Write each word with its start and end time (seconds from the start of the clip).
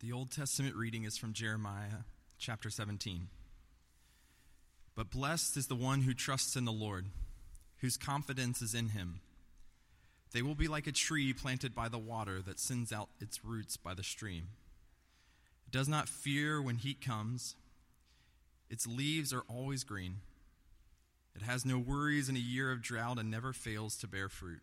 The 0.00 0.12
Old 0.12 0.30
Testament 0.30 0.76
reading 0.76 1.04
is 1.04 1.18
from 1.18 1.34
Jeremiah 1.34 2.04
chapter 2.38 2.70
17. 2.70 3.28
But 4.94 5.10
blessed 5.10 5.58
is 5.58 5.66
the 5.66 5.74
one 5.74 6.00
who 6.00 6.14
trusts 6.14 6.56
in 6.56 6.64
the 6.64 6.72
Lord, 6.72 7.04
whose 7.80 7.98
confidence 7.98 8.62
is 8.62 8.74
in 8.74 8.88
him. 8.88 9.20
They 10.32 10.40
will 10.40 10.54
be 10.54 10.68
like 10.68 10.86
a 10.86 10.92
tree 10.92 11.34
planted 11.34 11.74
by 11.74 11.90
the 11.90 11.98
water 11.98 12.40
that 12.40 12.58
sends 12.58 12.94
out 12.94 13.10
its 13.20 13.44
roots 13.44 13.76
by 13.76 13.92
the 13.92 14.02
stream. 14.02 14.48
It 15.66 15.72
does 15.72 15.88
not 15.88 16.08
fear 16.08 16.62
when 16.62 16.76
heat 16.76 17.04
comes, 17.04 17.56
its 18.70 18.86
leaves 18.86 19.34
are 19.34 19.44
always 19.48 19.84
green. 19.84 20.20
It 21.36 21.42
has 21.42 21.66
no 21.66 21.78
worries 21.78 22.30
in 22.30 22.36
a 22.36 22.40
year 22.40 22.72
of 22.72 22.80
drought 22.80 23.18
and 23.18 23.30
never 23.30 23.52
fails 23.52 23.96
to 23.98 24.08
bear 24.08 24.30
fruit. 24.30 24.62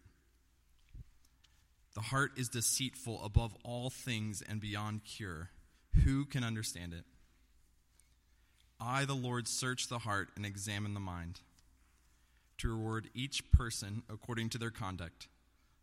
The 1.98 2.04
heart 2.04 2.34
is 2.38 2.48
deceitful 2.48 3.23
above 3.25 3.55
all 3.64 3.89
things 3.89 4.43
and 4.47 4.61
beyond 4.61 5.04
cure. 5.04 5.50
Who 6.04 6.25
can 6.25 6.43
understand 6.43 6.93
it? 6.93 7.05
I, 8.79 9.05
the 9.05 9.15
Lord, 9.15 9.47
search 9.47 9.88
the 9.88 9.97
heart 9.97 10.29
and 10.36 10.46
examine 10.46 10.93
the 10.93 11.00
mind, 11.00 11.39
to 12.60 12.69
reward 12.69 13.10
each 13.15 13.50
person 13.50 14.04
according 14.11 14.50
to 14.50 14.60
their 14.60 14.69
conduct, 14.69 15.28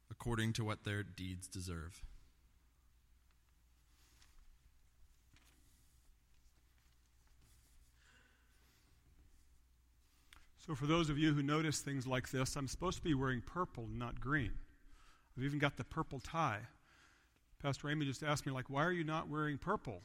according 0.08 0.52
to 0.52 0.64
what 0.64 0.84
their 0.84 1.02
deeds 1.02 1.48
deserve. 1.48 2.04
So, 10.64 10.76
for 10.76 10.86
those 10.86 11.10
of 11.10 11.18
you 11.18 11.34
who 11.34 11.42
notice 11.42 11.80
things 11.80 12.06
like 12.06 12.30
this, 12.30 12.54
I'm 12.54 12.68
supposed 12.68 12.98
to 12.98 13.02
be 13.02 13.14
wearing 13.14 13.40
purple, 13.40 13.88
not 13.92 14.20
green. 14.20 14.52
I've 15.36 15.44
even 15.44 15.58
got 15.58 15.76
the 15.76 15.84
purple 15.84 16.20
tie. 16.20 16.60
Pastor 17.62 17.90
Amy 17.90 18.06
just 18.06 18.22
asked 18.22 18.46
me, 18.46 18.52
like, 18.52 18.68
why 18.68 18.84
are 18.84 18.92
you 18.92 19.04
not 19.04 19.28
wearing 19.28 19.58
purple? 19.58 20.02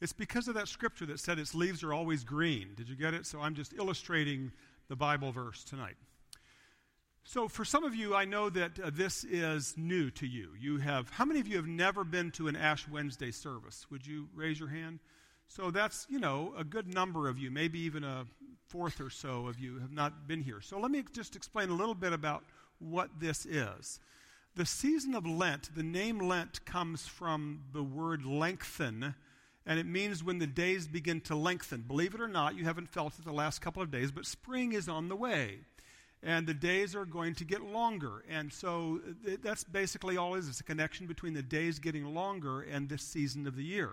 It's 0.00 0.12
because 0.12 0.46
of 0.46 0.54
that 0.54 0.68
scripture 0.68 1.06
that 1.06 1.18
said 1.18 1.38
its 1.38 1.54
leaves 1.54 1.82
are 1.82 1.92
always 1.92 2.22
green. 2.22 2.74
Did 2.76 2.88
you 2.88 2.94
get 2.94 3.14
it? 3.14 3.26
So 3.26 3.40
I'm 3.40 3.54
just 3.54 3.72
illustrating 3.72 4.52
the 4.88 4.96
Bible 4.96 5.32
verse 5.32 5.64
tonight. 5.64 5.96
So 7.24 7.48
for 7.48 7.64
some 7.64 7.84
of 7.84 7.94
you, 7.94 8.14
I 8.14 8.24
know 8.24 8.48
that 8.50 8.78
uh, 8.78 8.90
this 8.92 9.24
is 9.24 9.74
new 9.76 10.10
to 10.12 10.26
you. 10.26 10.50
You 10.58 10.78
have, 10.78 11.10
how 11.10 11.24
many 11.24 11.40
of 11.40 11.48
you 11.48 11.56
have 11.56 11.66
never 11.66 12.04
been 12.04 12.30
to 12.32 12.48
an 12.48 12.56
Ash 12.56 12.88
Wednesday 12.88 13.30
service? 13.30 13.86
Would 13.90 14.06
you 14.06 14.28
raise 14.34 14.58
your 14.58 14.70
hand? 14.70 15.00
So 15.48 15.70
that's, 15.70 16.06
you 16.08 16.20
know, 16.20 16.54
a 16.56 16.64
good 16.64 16.92
number 16.92 17.28
of 17.28 17.38
you, 17.38 17.50
maybe 17.50 17.80
even 17.80 18.04
a 18.04 18.24
fourth 18.68 19.00
or 19.00 19.10
so 19.10 19.46
of 19.46 19.58
you 19.58 19.78
have 19.78 19.92
not 19.92 20.28
been 20.28 20.42
here. 20.42 20.60
So 20.60 20.78
let 20.78 20.90
me 20.90 21.04
just 21.12 21.36
explain 21.36 21.70
a 21.70 21.74
little 21.74 21.94
bit 21.94 22.12
about 22.12 22.44
what 22.78 23.10
this 23.18 23.44
is. 23.46 23.98
The 24.58 24.66
season 24.66 25.14
of 25.14 25.24
Lent, 25.24 25.72
the 25.76 25.84
name 25.84 26.18
Lent 26.18 26.64
comes 26.64 27.06
from 27.06 27.60
the 27.72 27.84
word 27.84 28.24
lengthen, 28.26 29.14
and 29.64 29.78
it 29.78 29.86
means 29.86 30.24
when 30.24 30.38
the 30.38 30.48
days 30.48 30.88
begin 30.88 31.20
to 31.20 31.36
lengthen. 31.36 31.82
Believe 31.82 32.12
it 32.12 32.20
or 32.20 32.26
not, 32.26 32.56
you 32.56 32.64
haven't 32.64 32.88
felt 32.88 33.16
it 33.20 33.24
the 33.24 33.30
last 33.30 33.60
couple 33.60 33.82
of 33.82 33.92
days, 33.92 34.10
but 34.10 34.26
spring 34.26 34.72
is 34.72 34.88
on 34.88 35.08
the 35.08 35.14
way. 35.14 35.60
And 36.24 36.44
the 36.44 36.54
days 36.54 36.96
are 36.96 37.04
going 37.04 37.36
to 37.36 37.44
get 37.44 37.62
longer. 37.62 38.24
And 38.28 38.52
so 38.52 39.00
that's 39.44 39.62
basically 39.62 40.16
all 40.16 40.34
it 40.34 40.40
is. 40.40 40.48
It's 40.48 40.58
a 40.58 40.64
connection 40.64 41.06
between 41.06 41.34
the 41.34 41.42
days 41.42 41.78
getting 41.78 42.12
longer 42.12 42.62
and 42.62 42.88
this 42.88 43.04
season 43.04 43.46
of 43.46 43.54
the 43.54 43.62
year. 43.62 43.92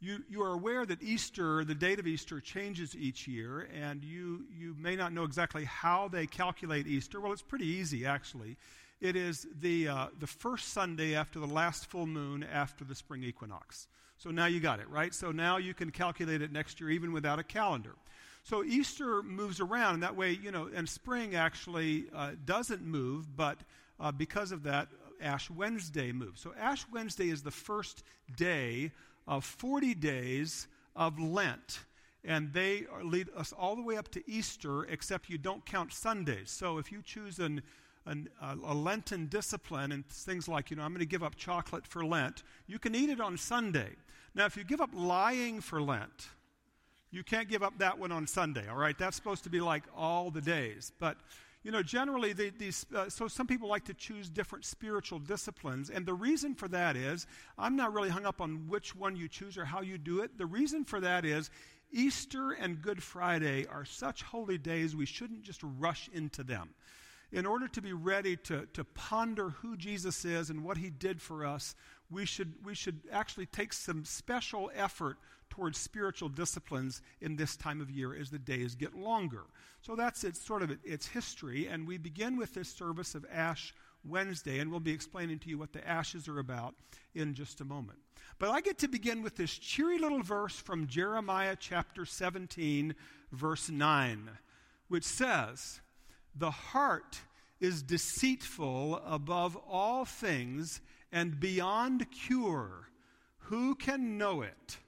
You, 0.00 0.22
you 0.28 0.42
are 0.42 0.52
aware 0.52 0.84
that 0.84 1.02
Easter, 1.02 1.64
the 1.64 1.74
date 1.74 1.98
of 1.98 2.06
Easter, 2.06 2.38
changes 2.38 2.94
each 2.94 3.26
year, 3.26 3.66
and 3.74 4.04
you, 4.04 4.44
you 4.54 4.76
may 4.78 4.94
not 4.94 5.14
know 5.14 5.24
exactly 5.24 5.64
how 5.64 6.08
they 6.08 6.26
calculate 6.26 6.86
Easter. 6.86 7.18
Well, 7.18 7.32
it's 7.32 7.40
pretty 7.40 7.64
easy, 7.64 8.04
actually. 8.04 8.58
It 9.00 9.16
is 9.16 9.46
the, 9.60 9.88
uh, 9.88 10.06
the 10.18 10.26
first 10.26 10.68
Sunday 10.68 11.14
after 11.14 11.38
the 11.38 11.46
last 11.46 11.86
full 11.86 12.06
moon 12.06 12.42
after 12.42 12.84
the 12.84 12.94
spring 12.94 13.22
equinox. 13.22 13.88
So 14.18 14.30
now 14.30 14.46
you 14.46 14.60
got 14.60 14.80
it, 14.80 14.88
right? 14.88 15.12
So 15.12 15.30
now 15.30 15.58
you 15.58 15.74
can 15.74 15.90
calculate 15.90 16.40
it 16.40 16.50
next 16.50 16.80
year 16.80 16.90
even 16.90 17.12
without 17.12 17.38
a 17.38 17.44
calendar. 17.44 17.94
So 18.42 18.64
Easter 18.64 19.22
moves 19.22 19.60
around, 19.60 19.94
and 19.94 20.02
that 20.02 20.16
way, 20.16 20.32
you 20.32 20.50
know, 20.50 20.70
and 20.74 20.88
spring 20.88 21.34
actually 21.34 22.06
uh, 22.14 22.32
doesn't 22.44 22.82
move, 22.82 23.36
but 23.36 23.58
uh, 23.98 24.12
because 24.12 24.52
of 24.52 24.62
that, 24.62 24.88
Ash 25.20 25.50
Wednesday 25.50 26.12
moves. 26.12 26.40
So 26.40 26.54
Ash 26.58 26.86
Wednesday 26.92 27.28
is 27.28 27.42
the 27.42 27.50
first 27.50 28.02
day 28.36 28.92
of 29.26 29.44
40 29.44 29.94
days 29.94 30.68
of 30.94 31.18
Lent. 31.18 31.80
And 32.24 32.52
they 32.52 32.86
lead 33.02 33.28
us 33.36 33.52
all 33.52 33.76
the 33.76 33.82
way 33.82 33.96
up 33.96 34.08
to 34.12 34.30
Easter, 34.30 34.84
except 34.84 35.28
you 35.28 35.38
don't 35.38 35.64
count 35.64 35.92
Sundays. 35.92 36.50
So 36.50 36.78
if 36.78 36.90
you 36.90 37.02
choose 37.02 37.38
an 37.38 37.62
an, 38.06 38.28
a 38.40 38.74
Lenten 38.74 39.26
discipline 39.26 39.92
and 39.92 40.06
things 40.06 40.48
like, 40.48 40.70
you 40.70 40.76
know, 40.76 40.82
I'm 40.82 40.92
going 40.92 41.00
to 41.00 41.06
give 41.06 41.22
up 41.22 41.36
chocolate 41.36 41.86
for 41.86 42.04
Lent, 42.04 42.42
you 42.66 42.78
can 42.78 42.94
eat 42.94 43.10
it 43.10 43.20
on 43.20 43.36
Sunday. 43.36 43.90
Now, 44.34 44.46
if 44.46 44.56
you 44.56 44.64
give 44.64 44.80
up 44.80 44.90
lying 44.92 45.60
for 45.60 45.82
Lent, 45.82 46.28
you 47.10 47.24
can't 47.24 47.48
give 47.48 47.62
up 47.62 47.78
that 47.78 47.98
one 47.98 48.12
on 48.12 48.26
Sunday, 48.26 48.68
all 48.68 48.76
right? 48.76 48.96
That's 48.96 49.16
supposed 49.16 49.44
to 49.44 49.50
be 49.50 49.60
like 49.60 49.84
all 49.96 50.30
the 50.30 50.40
days. 50.40 50.92
But, 50.98 51.16
you 51.62 51.70
know, 51.70 51.82
generally, 51.82 52.32
these, 52.32 52.86
uh, 52.94 53.08
so 53.08 53.28
some 53.28 53.46
people 53.46 53.68
like 53.68 53.84
to 53.86 53.94
choose 53.94 54.28
different 54.28 54.64
spiritual 54.64 55.18
disciplines. 55.18 55.90
And 55.90 56.04
the 56.04 56.14
reason 56.14 56.54
for 56.54 56.68
that 56.68 56.96
is, 56.96 57.26
I'm 57.58 57.76
not 57.76 57.92
really 57.92 58.10
hung 58.10 58.26
up 58.26 58.40
on 58.40 58.68
which 58.68 58.94
one 58.94 59.16
you 59.16 59.28
choose 59.28 59.56
or 59.56 59.64
how 59.64 59.80
you 59.80 59.98
do 59.98 60.20
it. 60.20 60.36
The 60.36 60.46
reason 60.46 60.84
for 60.84 61.00
that 61.00 61.24
is, 61.24 61.50
Easter 61.92 62.52
and 62.52 62.82
Good 62.82 63.02
Friday 63.02 63.66
are 63.66 63.84
such 63.84 64.22
holy 64.22 64.58
days, 64.58 64.94
we 64.94 65.06
shouldn't 65.06 65.42
just 65.42 65.60
rush 65.78 66.10
into 66.12 66.42
them 66.42 66.68
in 67.32 67.46
order 67.46 67.68
to 67.68 67.82
be 67.82 67.92
ready 67.92 68.36
to, 68.36 68.66
to 68.72 68.84
ponder 68.84 69.50
who 69.50 69.76
Jesus 69.76 70.24
is 70.24 70.50
and 70.50 70.64
what 70.64 70.76
he 70.76 70.90
did 70.90 71.20
for 71.20 71.44
us, 71.44 71.74
we 72.10 72.24
should, 72.24 72.54
we 72.64 72.74
should 72.74 73.00
actually 73.10 73.46
take 73.46 73.72
some 73.72 74.04
special 74.04 74.70
effort 74.74 75.18
towards 75.50 75.78
spiritual 75.78 76.28
disciplines 76.28 77.02
in 77.20 77.36
this 77.36 77.56
time 77.56 77.80
of 77.80 77.90
year 77.90 78.14
as 78.14 78.30
the 78.30 78.38
days 78.38 78.74
get 78.74 78.94
longer. 78.94 79.44
So 79.82 79.96
that's 79.96 80.24
its 80.24 80.44
sort 80.44 80.62
of 80.62 80.76
its 80.84 81.06
history, 81.06 81.66
and 81.66 81.86
we 81.86 81.98
begin 81.98 82.36
with 82.36 82.54
this 82.54 82.68
service 82.68 83.14
of 83.14 83.24
Ash 83.32 83.74
Wednesday, 84.04 84.58
and 84.58 84.70
we'll 84.70 84.80
be 84.80 84.92
explaining 84.92 85.38
to 85.40 85.48
you 85.48 85.58
what 85.58 85.72
the 85.72 85.86
ashes 85.86 86.28
are 86.28 86.38
about 86.38 86.74
in 87.14 87.34
just 87.34 87.60
a 87.60 87.64
moment. 87.64 87.98
But 88.38 88.50
I 88.50 88.60
get 88.60 88.78
to 88.78 88.88
begin 88.88 89.22
with 89.22 89.36
this 89.36 89.56
cheery 89.56 89.98
little 89.98 90.22
verse 90.22 90.56
from 90.56 90.86
Jeremiah 90.86 91.56
chapter 91.58 92.04
17, 92.04 92.94
verse 93.32 93.70
9, 93.70 94.30
which 94.88 95.04
says, 95.04 95.80
the 96.38 96.50
heart 96.50 97.20
is 97.60 97.82
deceitful 97.82 99.00
above 99.06 99.56
all 99.68 100.04
things 100.04 100.80
and 101.12 101.40
beyond 101.40 102.10
cure. 102.10 102.88
Who 103.38 103.74
can 103.74 104.18
know 104.18 104.42
it? 104.42 104.78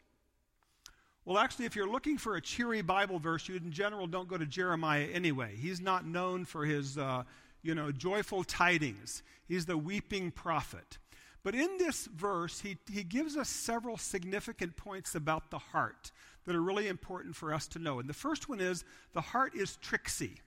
Well, 1.24 1.38
actually, 1.38 1.66
if 1.66 1.76
you're 1.76 1.90
looking 1.90 2.16
for 2.16 2.36
a 2.36 2.40
cheery 2.40 2.80
Bible 2.82 3.18
verse, 3.18 3.48
you 3.48 3.56
in 3.56 3.70
general 3.70 4.06
don't 4.06 4.28
go 4.28 4.38
to 4.38 4.46
Jeremiah 4.46 5.06
anyway. 5.12 5.54
He's 5.56 5.80
not 5.80 6.06
known 6.06 6.44
for 6.44 6.64
his, 6.64 6.96
uh, 6.96 7.24
you 7.62 7.74
know, 7.74 7.92
joyful 7.92 8.44
tidings. 8.44 9.22
He's 9.46 9.66
the 9.66 9.76
weeping 9.76 10.30
prophet. 10.30 10.98
But 11.42 11.54
in 11.54 11.78
this 11.78 12.06
verse, 12.06 12.60
he, 12.60 12.78
he 12.90 13.04
gives 13.04 13.36
us 13.36 13.48
several 13.48 13.96
significant 13.96 14.76
points 14.76 15.14
about 15.14 15.50
the 15.50 15.58
heart 15.58 16.12
that 16.46 16.56
are 16.56 16.62
really 16.62 16.88
important 16.88 17.36
for 17.36 17.52
us 17.52 17.68
to 17.68 17.78
know. 17.78 18.00
And 18.00 18.08
the 18.08 18.14
first 18.14 18.48
one 18.48 18.60
is 18.60 18.84
the 19.12 19.20
heart 19.20 19.54
is 19.54 19.76
tricksy. 19.76 20.40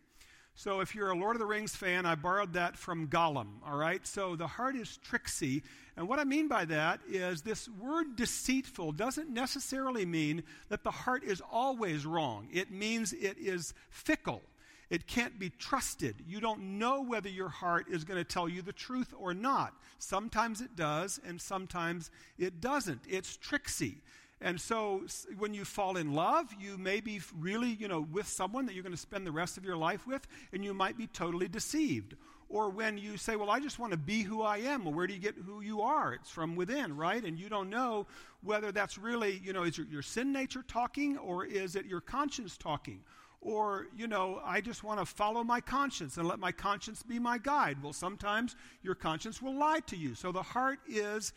So 0.63 0.79
if 0.79 0.93
you're 0.93 1.09
a 1.09 1.17
Lord 1.17 1.35
of 1.35 1.39
the 1.39 1.47
Rings 1.47 1.75
fan, 1.75 2.05
I 2.05 2.13
borrowed 2.13 2.53
that 2.53 2.77
from 2.77 3.07
Gollum, 3.07 3.47
all 3.65 3.77
right? 3.77 4.05
So 4.05 4.35
the 4.35 4.45
heart 4.45 4.75
is 4.75 4.97
tricksy. 4.97 5.63
And 5.97 6.07
what 6.07 6.19
I 6.19 6.23
mean 6.23 6.47
by 6.47 6.65
that 6.65 6.99
is 7.09 7.41
this 7.41 7.67
word 7.67 8.15
deceitful 8.15 8.91
doesn't 8.91 9.31
necessarily 9.31 10.05
mean 10.05 10.43
that 10.69 10.83
the 10.83 10.91
heart 10.91 11.23
is 11.23 11.41
always 11.51 12.05
wrong. 12.05 12.47
It 12.53 12.69
means 12.69 13.11
it 13.11 13.37
is 13.39 13.73
fickle. 13.89 14.43
It 14.91 15.07
can't 15.07 15.39
be 15.39 15.49
trusted. 15.49 16.17
You 16.27 16.39
don't 16.39 16.77
know 16.77 17.01
whether 17.01 17.29
your 17.29 17.49
heart 17.49 17.87
is 17.89 18.03
going 18.03 18.19
to 18.19 18.23
tell 18.23 18.47
you 18.47 18.61
the 18.61 18.71
truth 18.71 19.15
or 19.17 19.33
not. 19.33 19.73
Sometimes 19.97 20.61
it 20.61 20.75
does, 20.75 21.19
and 21.25 21.41
sometimes 21.41 22.11
it 22.37 22.61
doesn't. 22.61 23.01
It's 23.09 23.35
tricksy. 23.35 23.97
And 24.41 24.59
so 24.59 25.03
when 25.37 25.53
you 25.53 25.63
fall 25.63 25.97
in 25.97 26.13
love, 26.13 26.47
you 26.59 26.77
may 26.77 26.99
be 26.99 27.21
really, 27.37 27.69
you 27.69 27.87
know, 27.87 28.01
with 28.01 28.27
someone 28.27 28.65
that 28.65 28.73
you're 28.73 28.83
going 28.83 28.95
to 28.95 28.97
spend 28.97 29.25
the 29.25 29.31
rest 29.31 29.57
of 29.57 29.63
your 29.63 29.77
life 29.77 30.07
with, 30.07 30.27
and 30.51 30.65
you 30.65 30.73
might 30.73 30.97
be 30.97 31.05
totally 31.07 31.47
deceived. 31.47 32.15
Or 32.49 32.69
when 32.69 32.97
you 32.97 33.17
say, 33.17 33.35
Well, 33.35 33.49
I 33.49 33.59
just 33.59 33.79
want 33.79 33.91
to 33.91 33.97
be 33.97 34.23
who 34.23 34.41
I 34.41 34.57
am, 34.57 34.83
well, 34.83 34.93
where 34.93 35.07
do 35.07 35.13
you 35.13 35.19
get 35.19 35.35
who 35.45 35.61
you 35.61 35.81
are? 35.81 36.13
It's 36.13 36.29
from 36.29 36.55
within, 36.55 36.97
right? 36.97 37.23
And 37.23 37.39
you 37.39 37.47
don't 37.47 37.69
know 37.69 38.07
whether 38.43 38.71
that's 38.71 38.97
really, 38.97 39.39
you 39.43 39.53
know, 39.53 39.63
is 39.63 39.77
it 39.77 39.89
your 39.89 40.01
sin 40.01 40.33
nature 40.33 40.63
talking 40.67 41.17
or 41.17 41.45
is 41.45 41.75
it 41.75 41.85
your 41.85 42.01
conscience 42.01 42.57
talking? 42.57 42.99
Or, 43.41 43.87
you 43.95 44.07
know, 44.07 44.41
I 44.43 44.59
just 44.59 44.83
want 44.83 44.99
to 44.99 45.05
follow 45.05 45.43
my 45.43 45.61
conscience 45.61 46.17
and 46.17 46.27
let 46.27 46.39
my 46.39 46.51
conscience 46.51 47.03
be 47.03 47.19
my 47.19 47.37
guide. 47.37 47.81
Well, 47.81 47.93
sometimes 47.93 48.55
your 48.83 48.95
conscience 48.95 49.41
will 49.41 49.55
lie 49.55 49.79
to 49.87 49.95
you. 49.95 50.13
So 50.13 50.31
the 50.31 50.43
heart 50.43 50.79
is 50.87 51.33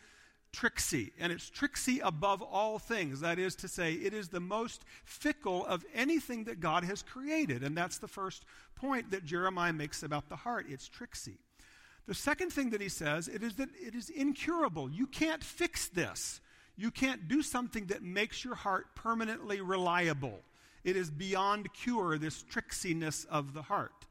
tricksy, 0.55 1.11
and 1.19 1.31
it's 1.31 1.49
tricksy 1.49 1.99
above 1.99 2.41
all 2.41 2.79
things. 2.79 3.19
That 3.19 3.37
is 3.37 3.55
to 3.57 3.67
say, 3.67 3.93
it 3.93 4.13
is 4.13 4.29
the 4.29 4.39
most 4.39 4.85
fickle 5.03 5.65
of 5.65 5.83
anything 5.93 6.45
that 6.45 6.61
God 6.61 6.85
has 6.85 7.03
created. 7.03 7.61
And 7.61 7.77
that's 7.77 7.97
the 7.97 8.07
first 8.07 8.45
point 8.75 9.11
that 9.11 9.25
Jeremiah 9.25 9.73
makes 9.73 10.01
about 10.01 10.29
the 10.29 10.35
heart. 10.37 10.67
It's 10.69 10.87
tricksy. 10.87 11.37
The 12.07 12.13
second 12.13 12.51
thing 12.51 12.69
that 12.69 12.81
he 12.81 12.89
says, 12.89 13.27
it 13.27 13.43
is 13.43 13.55
that 13.55 13.69
it 13.75 13.95
is 13.95 14.09
incurable. 14.09 14.89
You 14.89 15.07
can't 15.07 15.43
fix 15.43 15.89
this. 15.89 16.39
You 16.77 16.89
can't 16.91 17.27
do 17.27 17.41
something 17.41 17.87
that 17.87 18.03
makes 18.03 18.43
your 18.45 18.55
heart 18.55 18.95
permanently 18.95 19.59
reliable. 19.61 20.39
It 20.83 20.95
is 20.95 21.09
beyond 21.09 21.73
cure, 21.73 22.17
this 22.17 22.43
tricksiness 22.43 23.25
of 23.27 23.53
the 23.53 23.61
heart. 23.61 24.05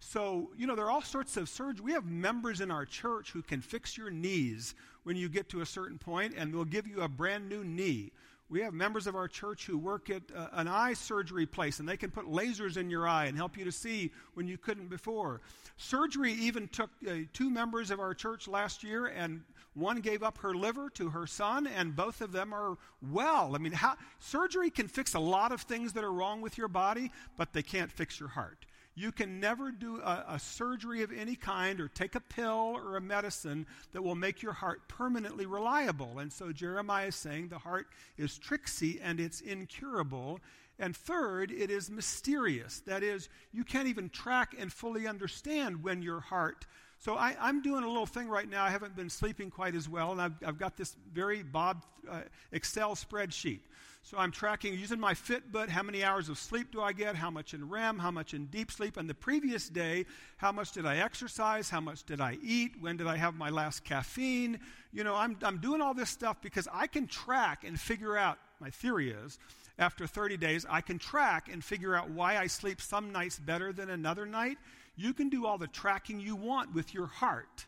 So, 0.00 0.50
you 0.56 0.66
know, 0.66 0.76
there 0.76 0.84
are 0.84 0.90
all 0.90 1.02
sorts 1.02 1.36
of 1.36 1.48
surgery. 1.48 1.84
We 1.84 1.92
have 1.92 2.04
members 2.04 2.60
in 2.60 2.70
our 2.70 2.84
church 2.84 3.32
who 3.32 3.42
can 3.42 3.60
fix 3.60 3.96
your 3.96 4.10
knees 4.10 4.74
when 5.08 5.16
you 5.16 5.30
get 5.30 5.48
to 5.48 5.62
a 5.62 5.66
certain 5.66 5.96
point, 5.96 6.34
and 6.36 6.52
they'll 6.52 6.66
give 6.66 6.86
you 6.86 7.00
a 7.00 7.08
brand 7.08 7.48
new 7.48 7.64
knee. 7.64 8.12
We 8.50 8.60
have 8.60 8.74
members 8.74 9.06
of 9.06 9.16
our 9.16 9.26
church 9.26 9.64
who 9.64 9.78
work 9.78 10.10
at 10.10 10.20
uh, 10.36 10.48
an 10.52 10.68
eye 10.68 10.92
surgery 10.92 11.46
place, 11.46 11.80
and 11.80 11.88
they 11.88 11.96
can 11.96 12.10
put 12.10 12.26
lasers 12.26 12.76
in 12.76 12.90
your 12.90 13.08
eye 13.08 13.24
and 13.24 13.34
help 13.34 13.56
you 13.56 13.64
to 13.64 13.72
see 13.72 14.12
when 14.34 14.46
you 14.46 14.58
couldn't 14.58 14.88
before. 14.88 15.40
Surgery 15.78 16.34
even 16.34 16.68
took 16.68 16.90
uh, 17.08 17.20
two 17.32 17.48
members 17.48 17.90
of 17.90 18.00
our 18.00 18.12
church 18.12 18.48
last 18.48 18.84
year, 18.84 19.06
and 19.06 19.40
one 19.72 20.00
gave 20.02 20.22
up 20.22 20.36
her 20.36 20.54
liver 20.54 20.90
to 20.90 21.08
her 21.08 21.26
son, 21.26 21.66
and 21.66 21.96
both 21.96 22.20
of 22.20 22.32
them 22.32 22.52
are 22.52 22.76
well. 23.00 23.54
I 23.54 23.58
mean, 23.58 23.72
how, 23.72 23.96
surgery 24.18 24.68
can 24.68 24.88
fix 24.88 25.14
a 25.14 25.20
lot 25.20 25.52
of 25.52 25.62
things 25.62 25.94
that 25.94 26.04
are 26.04 26.12
wrong 26.12 26.42
with 26.42 26.58
your 26.58 26.68
body, 26.68 27.10
but 27.38 27.54
they 27.54 27.62
can't 27.62 27.90
fix 27.90 28.20
your 28.20 28.28
heart. 28.28 28.66
You 28.98 29.12
can 29.12 29.38
never 29.38 29.70
do 29.70 30.00
a, 30.00 30.24
a, 30.30 30.38
surgery 30.40 31.04
of 31.04 31.12
any 31.12 31.36
kind 31.36 31.78
or 31.78 31.86
take 31.86 32.16
a 32.16 32.20
pill 32.20 32.72
or 32.74 32.96
a 32.96 33.00
medicine 33.00 33.64
that 33.92 34.02
will 34.02 34.16
make 34.16 34.42
your 34.42 34.52
heart 34.52 34.88
permanently 34.88 35.46
reliable. 35.46 36.18
And 36.18 36.32
so 36.32 36.50
Jeremiah 36.50 37.06
is 37.06 37.14
saying 37.14 37.46
the 37.46 37.58
heart 37.58 37.86
is 38.16 38.36
tricksy 38.36 38.98
and 39.00 39.20
it's 39.20 39.40
incurable. 39.40 40.40
And 40.80 40.96
third, 40.96 41.52
it 41.52 41.70
is 41.70 41.88
mysterious. 41.90 42.80
That 42.86 43.04
is, 43.04 43.28
you 43.52 43.62
can't 43.62 43.86
even 43.86 44.08
track 44.10 44.56
and 44.58 44.72
fully 44.72 45.06
understand 45.06 45.84
when 45.84 46.02
your 46.02 46.18
heart. 46.18 46.66
So 46.98 47.14
I, 47.14 47.36
am 47.38 47.62
doing 47.62 47.84
a 47.84 47.86
little 47.86 48.04
thing 48.04 48.26
right 48.28 48.50
now. 48.50 48.64
I 48.64 48.70
haven't 48.70 48.96
been 48.96 49.10
sleeping 49.10 49.48
quite 49.48 49.76
as 49.76 49.88
well, 49.88 50.10
and 50.10 50.20
I've, 50.20 50.34
I've 50.44 50.58
got 50.58 50.76
this 50.76 50.96
very 51.12 51.44
Bob 51.44 51.84
uh, 52.10 52.22
Excel 52.50 52.96
spreadsheet. 52.96 53.60
So 54.08 54.16
I'm 54.16 54.32
tracking 54.32 54.72
using 54.72 54.98
my 54.98 55.12
Fitbit 55.12 55.68
how 55.68 55.82
many 55.82 56.02
hours 56.02 56.30
of 56.30 56.38
sleep 56.38 56.72
do 56.72 56.80
I 56.80 56.94
get, 56.94 57.14
how 57.14 57.30
much 57.30 57.52
in 57.52 57.68
REM, 57.68 57.98
how 57.98 58.10
much 58.10 58.32
in 58.32 58.46
deep 58.46 58.70
sleep, 58.70 58.96
and 58.96 59.06
the 59.06 59.12
previous 59.12 59.68
day, 59.68 60.06
how 60.38 60.50
much 60.50 60.72
did 60.72 60.86
I 60.86 60.96
exercise, 60.96 61.68
how 61.68 61.82
much 61.82 62.04
did 62.04 62.18
I 62.18 62.38
eat, 62.42 62.72
when 62.80 62.96
did 62.96 63.06
I 63.06 63.18
have 63.18 63.34
my 63.34 63.50
last 63.50 63.84
caffeine. 63.84 64.60
You 64.94 65.04
know, 65.04 65.14
I'm, 65.14 65.36
I'm 65.42 65.58
doing 65.58 65.82
all 65.82 65.92
this 65.92 66.08
stuff 66.08 66.40
because 66.40 66.66
I 66.72 66.86
can 66.86 67.06
track 67.06 67.64
and 67.64 67.78
figure 67.78 68.16
out, 68.16 68.38
my 68.60 68.70
theory 68.70 69.10
is, 69.10 69.38
after 69.78 70.06
30 70.06 70.38
days, 70.38 70.64
I 70.70 70.80
can 70.80 70.98
track 70.98 71.50
and 71.52 71.62
figure 71.62 71.94
out 71.94 72.08
why 72.08 72.38
I 72.38 72.46
sleep 72.46 72.80
some 72.80 73.12
nights 73.12 73.38
better 73.38 73.74
than 73.74 73.90
another 73.90 74.24
night. 74.24 74.56
You 74.96 75.12
can 75.12 75.28
do 75.28 75.44
all 75.44 75.58
the 75.58 75.66
tracking 75.66 76.18
you 76.18 76.34
want 76.34 76.74
with 76.74 76.94
your 76.94 77.08
heart 77.08 77.66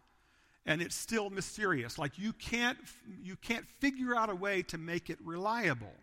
and 0.65 0.81
it's 0.81 0.95
still 0.95 1.31
mysterious 1.31 1.99
like 1.99 2.19
you 2.19 2.35
can't 2.35 2.77
you 3.23 3.35
can't 3.37 3.67
figure 3.67 4.15
out 4.15 4.29
a 4.29 4.35
way 4.35 4.61
to 4.61 4.77
make 4.77 5.09
it 5.09 5.19
reliable 5.25 5.95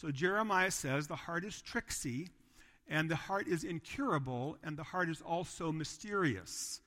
so 0.00 0.12
Jeremiah 0.12 0.70
says 0.70 1.08
the 1.08 1.16
heart 1.16 1.44
is 1.44 1.60
tricksy, 1.60 2.28
and 2.88 3.10
the 3.10 3.16
heart 3.16 3.48
is 3.48 3.64
incurable, 3.64 4.56
and 4.62 4.76
the 4.76 4.84
heart 4.84 5.08
is 5.08 5.20
also 5.20 5.72
mysterious. 5.72 6.80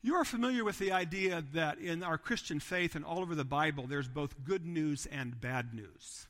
You 0.00 0.14
are 0.14 0.24
familiar 0.24 0.62
with 0.62 0.78
the 0.78 0.92
idea 0.92 1.42
that 1.52 1.78
in 1.78 2.04
our 2.04 2.18
Christian 2.18 2.60
faith 2.60 2.94
and 2.94 3.04
all 3.04 3.18
over 3.18 3.34
the 3.34 3.44
Bible, 3.44 3.88
there's 3.88 4.06
both 4.06 4.44
good 4.44 4.64
news 4.64 5.06
and 5.10 5.40
bad 5.40 5.74
news. 5.74 6.28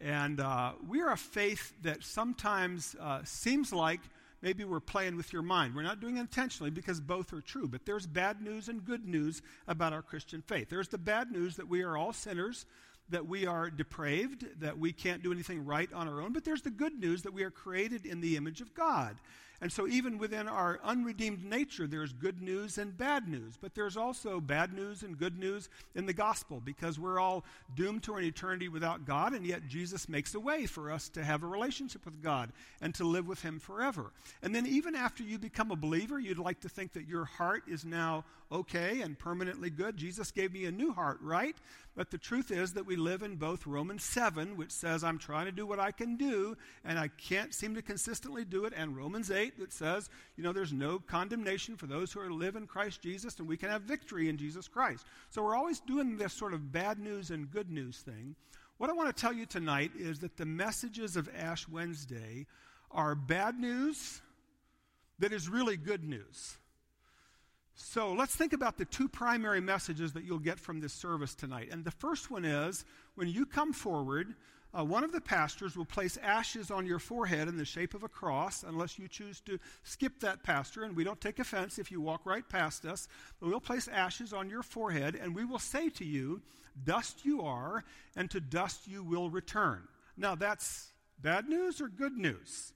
And 0.00 0.40
uh, 0.40 0.72
we 0.88 1.02
are 1.02 1.12
a 1.12 1.16
faith 1.18 1.74
that 1.82 2.02
sometimes 2.02 2.96
uh, 2.98 3.20
seems 3.22 3.70
like 3.70 4.00
maybe 4.40 4.64
we're 4.64 4.80
playing 4.80 5.18
with 5.18 5.30
your 5.30 5.42
mind. 5.42 5.74
We're 5.74 5.82
not 5.82 6.00
doing 6.00 6.16
it 6.16 6.20
intentionally 6.20 6.70
because 6.70 7.00
both 7.00 7.34
are 7.34 7.42
true. 7.42 7.68
But 7.68 7.84
there's 7.84 8.06
bad 8.06 8.40
news 8.40 8.70
and 8.70 8.82
good 8.82 9.06
news 9.06 9.42
about 9.68 9.92
our 9.92 10.02
Christian 10.02 10.40
faith. 10.40 10.70
There's 10.70 10.88
the 10.88 10.98
bad 10.98 11.30
news 11.30 11.56
that 11.56 11.68
we 11.68 11.82
are 11.82 11.98
all 11.98 12.14
sinners, 12.14 12.64
that 13.10 13.26
we 13.26 13.46
are 13.46 13.70
depraved, 13.70 14.46
that 14.60 14.78
we 14.78 14.92
can't 14.92 15.22
do 15.22 15.32
anything 15.32 15.64
right 15.64 15.92
on 15.92 16.08
our 16.08 16.20
own, 16.20 16.32
but 16.32 16.44
there's 16.44 16.62
the 16.62 16.70
good 16.70 16.98
news 16.98 17.22
that 17.22 17.32
we 17.32 17.42
are 17.42 17.50
created 17.50 18.06
in 18.06 18.20
the 18.20 18.36
image 18.36 18.60
of 18.60 18.74
God. 18.74 19.16
And 19.60 19.72
so, 19.72 19.86
even 19.86 20.18
within 20.18 20.48
our 20.48 20.80
unredeemed 20.82 21.44
nature, 21.44 21.86
there's 21.86 22.12
good 22.12 22.42
news 22.42 22.76
and 22.78 22.96
bad 22.96 23.28
news. 23.28 23.56
But 23.60 23.74
there's 23.74 23.96
also 23.96 24.40
bad 24.40 24.72
news 24.72 25.02
and 25.02 25.16
good 25.16 25.38
news 25.38 25.68
in 25.94 26.06
the 26.06 26.12
gospel 26.12 26.60
because 26.64 26.98
we're 26.98 27.20
all 27.20 27.44
doomed 27.74 28.02
to 28.04 28.14
an 28.14 28.24
eternity 28.24 28.68
without 28.68 29.06
God, 29.06 29.32
and 29.32 29.46
yet 29.46 29.68
Jesus 29.68 30.08
makes 30.08 30.34
a 30.34 30.40
way 30.40 30.66
for 30.66 30.90
us 30.90 31.08
to 31.10 31.24
have 31.24 31.42
a 31.42 31.46
relationship 31.46 32.04
with 32.04 32.22
God 32.22 32.52
and 32.80 32.94
to 32.96 33.04
live 33.04 33.26
with 33.26 33.42
Him 33.42 33.58
forever. 33.58 34.12
And 34.42 34.54
then, 34.54 34.66
even 34.66 34.94
after 34.94 35.22
you 35.22 35.38
become 35.38 35.70
a 35.70 35.76
believer, 35.76 36.18
you'd 36.18 36.38
like 36.38 36.60
to 36.60 36.68
think 36.68 36.92
that 36.94 37.08
your 37.08 37.24
heart 37.24 37.62
is 37.68 37.84
now 37.84 38.24
okay 38.50 39.00
and 39.00 39.18
permanently 39.18 39.70
good. 39.70 39.96
Jesus 39.96 40.30
gave 40.30 40.52
me 40.52 40.64
a 40.64 40.72
new 40.72 40.92
heart, 40.92 41.18
right? 41.20 41.56
But 41.96 42.10
the 42.10 42.18
truth 42.18 42.50
is 42.50 42.72
that 42.72 42.86
we 42.86 42.96
live 42.96 43.22
in 43.22 43.36
both 43.36 43.66
Romans 43.66 44.02
7, 44.04 44.56
which 44.56 44.70
says, 44.70 45.04
I'm 45.04 45.18
trying 45.18 45.46
to 45.46 45.52
do 45.52 45.66
what 45.66 45.78
I 45.78 45.90
can 45.92 46.16
do, 46.16 46.56
and 46.84 46.98
I 46.98 47.08
can't 47.08 47.54
seem 47.54 47.74
to 47.74 47.82
consistently 47.82 48.44
do 48.44 48.64
it, 48.64 48.72
and 48.76 48.96
Romans 48.96 49.30
8, 49.30 49.43
that 49.58 49.72
says, 49.72 50.08
you 50.36 50.42
know, 50.42 50.52
there's 50.52 50.72
no 50.72 50.98
condemnation 50.98 51.76
for 51.76 51.86
those 51.86 52.12
who 52.12 52.20
are 52.20 52.32
live 52.32 52.56
in 52.56 52.66
Christ 52.66 53.02
Jesus, 53.02 53.38
and 53.38 53.48
we 53.48 53.56
can 53.56 53.70
have 53.70 53.82
victory 53.82 54.28
in 54.28 54.36
Jesus 54.36 54.68
Christ. 54.68 55.06
So 55.30 55.42
we're 55.42 55.56
always 55.56 55.80
doing 55.80 56.16
this 56.16 56.32
sort 56.32 56.54
of 56.54 56.72
bad 56.72 56.98
news 56.98 57.30
and 57.30 57.50
good 57.50 57.70
news 57.70 57.98
thing. 57.98 58.34
What 58.78 58.90
I 58.90 58.94
want 58.94 59.14
to 59.14 59.20
tell 59.20 59.32
you 59.32 59.46
tonight 59.46 59.92
is 59.96 60.20
that 60.20 60.36
the 60.36 60.46
messages 60.46 61.16
of 61.16 61.28
Ash 61.36 61.68
Wednesday 61.68 62.46
are 62.90 63.14
bad 63.14 63.58
news 63.58 64.20
that 65.18 65.32
is 65.32 65.48
really 65.48 65.76
good 65.76 66.04
news. 66.04 66.56
So 67.76 68.12
let's 68.12 68.34
think 68.34 68.52
about 68.52 68.78
the 68.78 68.84
two 68.84 69.08
primary 69.08 69.60
messages 69.60 70.12
that 70.12 70.24
you'll 70.24 70.38
get 70.38 70.60
from 70.60 70.80
this 70.80 70.92
service 70.92 71.34
tonight. 71.34 71.68
And 71.72 71.84
the 71.84 71.90
first 71.90 72.30
one 72.30 72.44
is 72.44 72.84
when 73.16 73.28
you 73.28 73.46
come 73.46 73.72
forward, 73.72 74.34
uh, 74.76 74.84
one 74.84 75.04
of 75.04 75.12
the 75.12 75.20
pastors 75.20 75.76
will 75.76 75.84
place 75.84 76.18
ashes 76.22 76.70
on 76.70 76.86
your 76.86 76.98
forehead 76.98 77.48
in 77.48 77.56
the 77.56 77.64
shape 77.64 77.94
of 77.94 78.02
a 78.02 78.08
cross, 78.08 78.64
unless 78.66 78.98
you 78.98 79.06
choose 79.06 79.40
to 79.40 79.58
skip 79.84 80.18
that 80.20 80.42
pastor. 80.42 80.84
And 80.84 80.96
we 80.96 81.04
don't 81.04 81.20
take 81.20 81.38
offense 81.38 81.78
if 81.78 81.92
you 81.92 82.00
walk 82.00 82.22
right 82.24 82.48
past 82.48 82.84
us. 82.84 83.08
But 83.40 83.50
we'll 83.50 83.60
place 83.60 83.88
ashes 83.88 84.32
on 84.32 84.50
your 84.50 84.62
forehead, 84.62 85.14
and 85.14 85.34
we 85.34 85.44
will 85.44 85.58
say 85.58 85.88
to 85.90 86.04
you, 86.04 86.42
Dust 86.82 87.24
you 87.24 87.42
are, 87.42 87.84
and 88.16 88.28
to 88.32 88.40
dust 88.40 88.88
you 88.88 89.04
will 89.04 89.30
return. 89.30 89.86
Now, 90.16 90.34
that's 90.34 90.92
bad 91.22 91.48
news 91.48 91.80
or 91.80 91.86
good 91.88 92.16
news? 92.16 92.72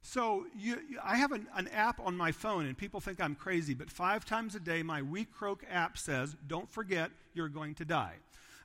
So 0.00 0.46
you, 0.56 0.78
I 1.02 1.16
have 1.16 1.32
an, 1.32 1.46
an, 1.54 1.68
app 1.68 1.98
on 2.00 2.16
my 2.16 2.30
phone, 2.32 2.66
and 2.66 2.76
people 2.76 3.00
think 3.00 3.20
I'm 3.20 3.34
crazy, 3.34 3.72
but 3.72 3.90
five 3.90 4.24
times 4.24 4.54
a 4.54 4.60
day, 4.60 4.82
my 4.82 5.00
WeCroak 5.00 5.60
app 5.70 5.96
says, 5.96 6.36
Don't 6.46 6.70
forget 6.70 7.10
you're 7.32 7.48
going 7.48 7.74
to 7.76 7.84
die. 7.84 8.16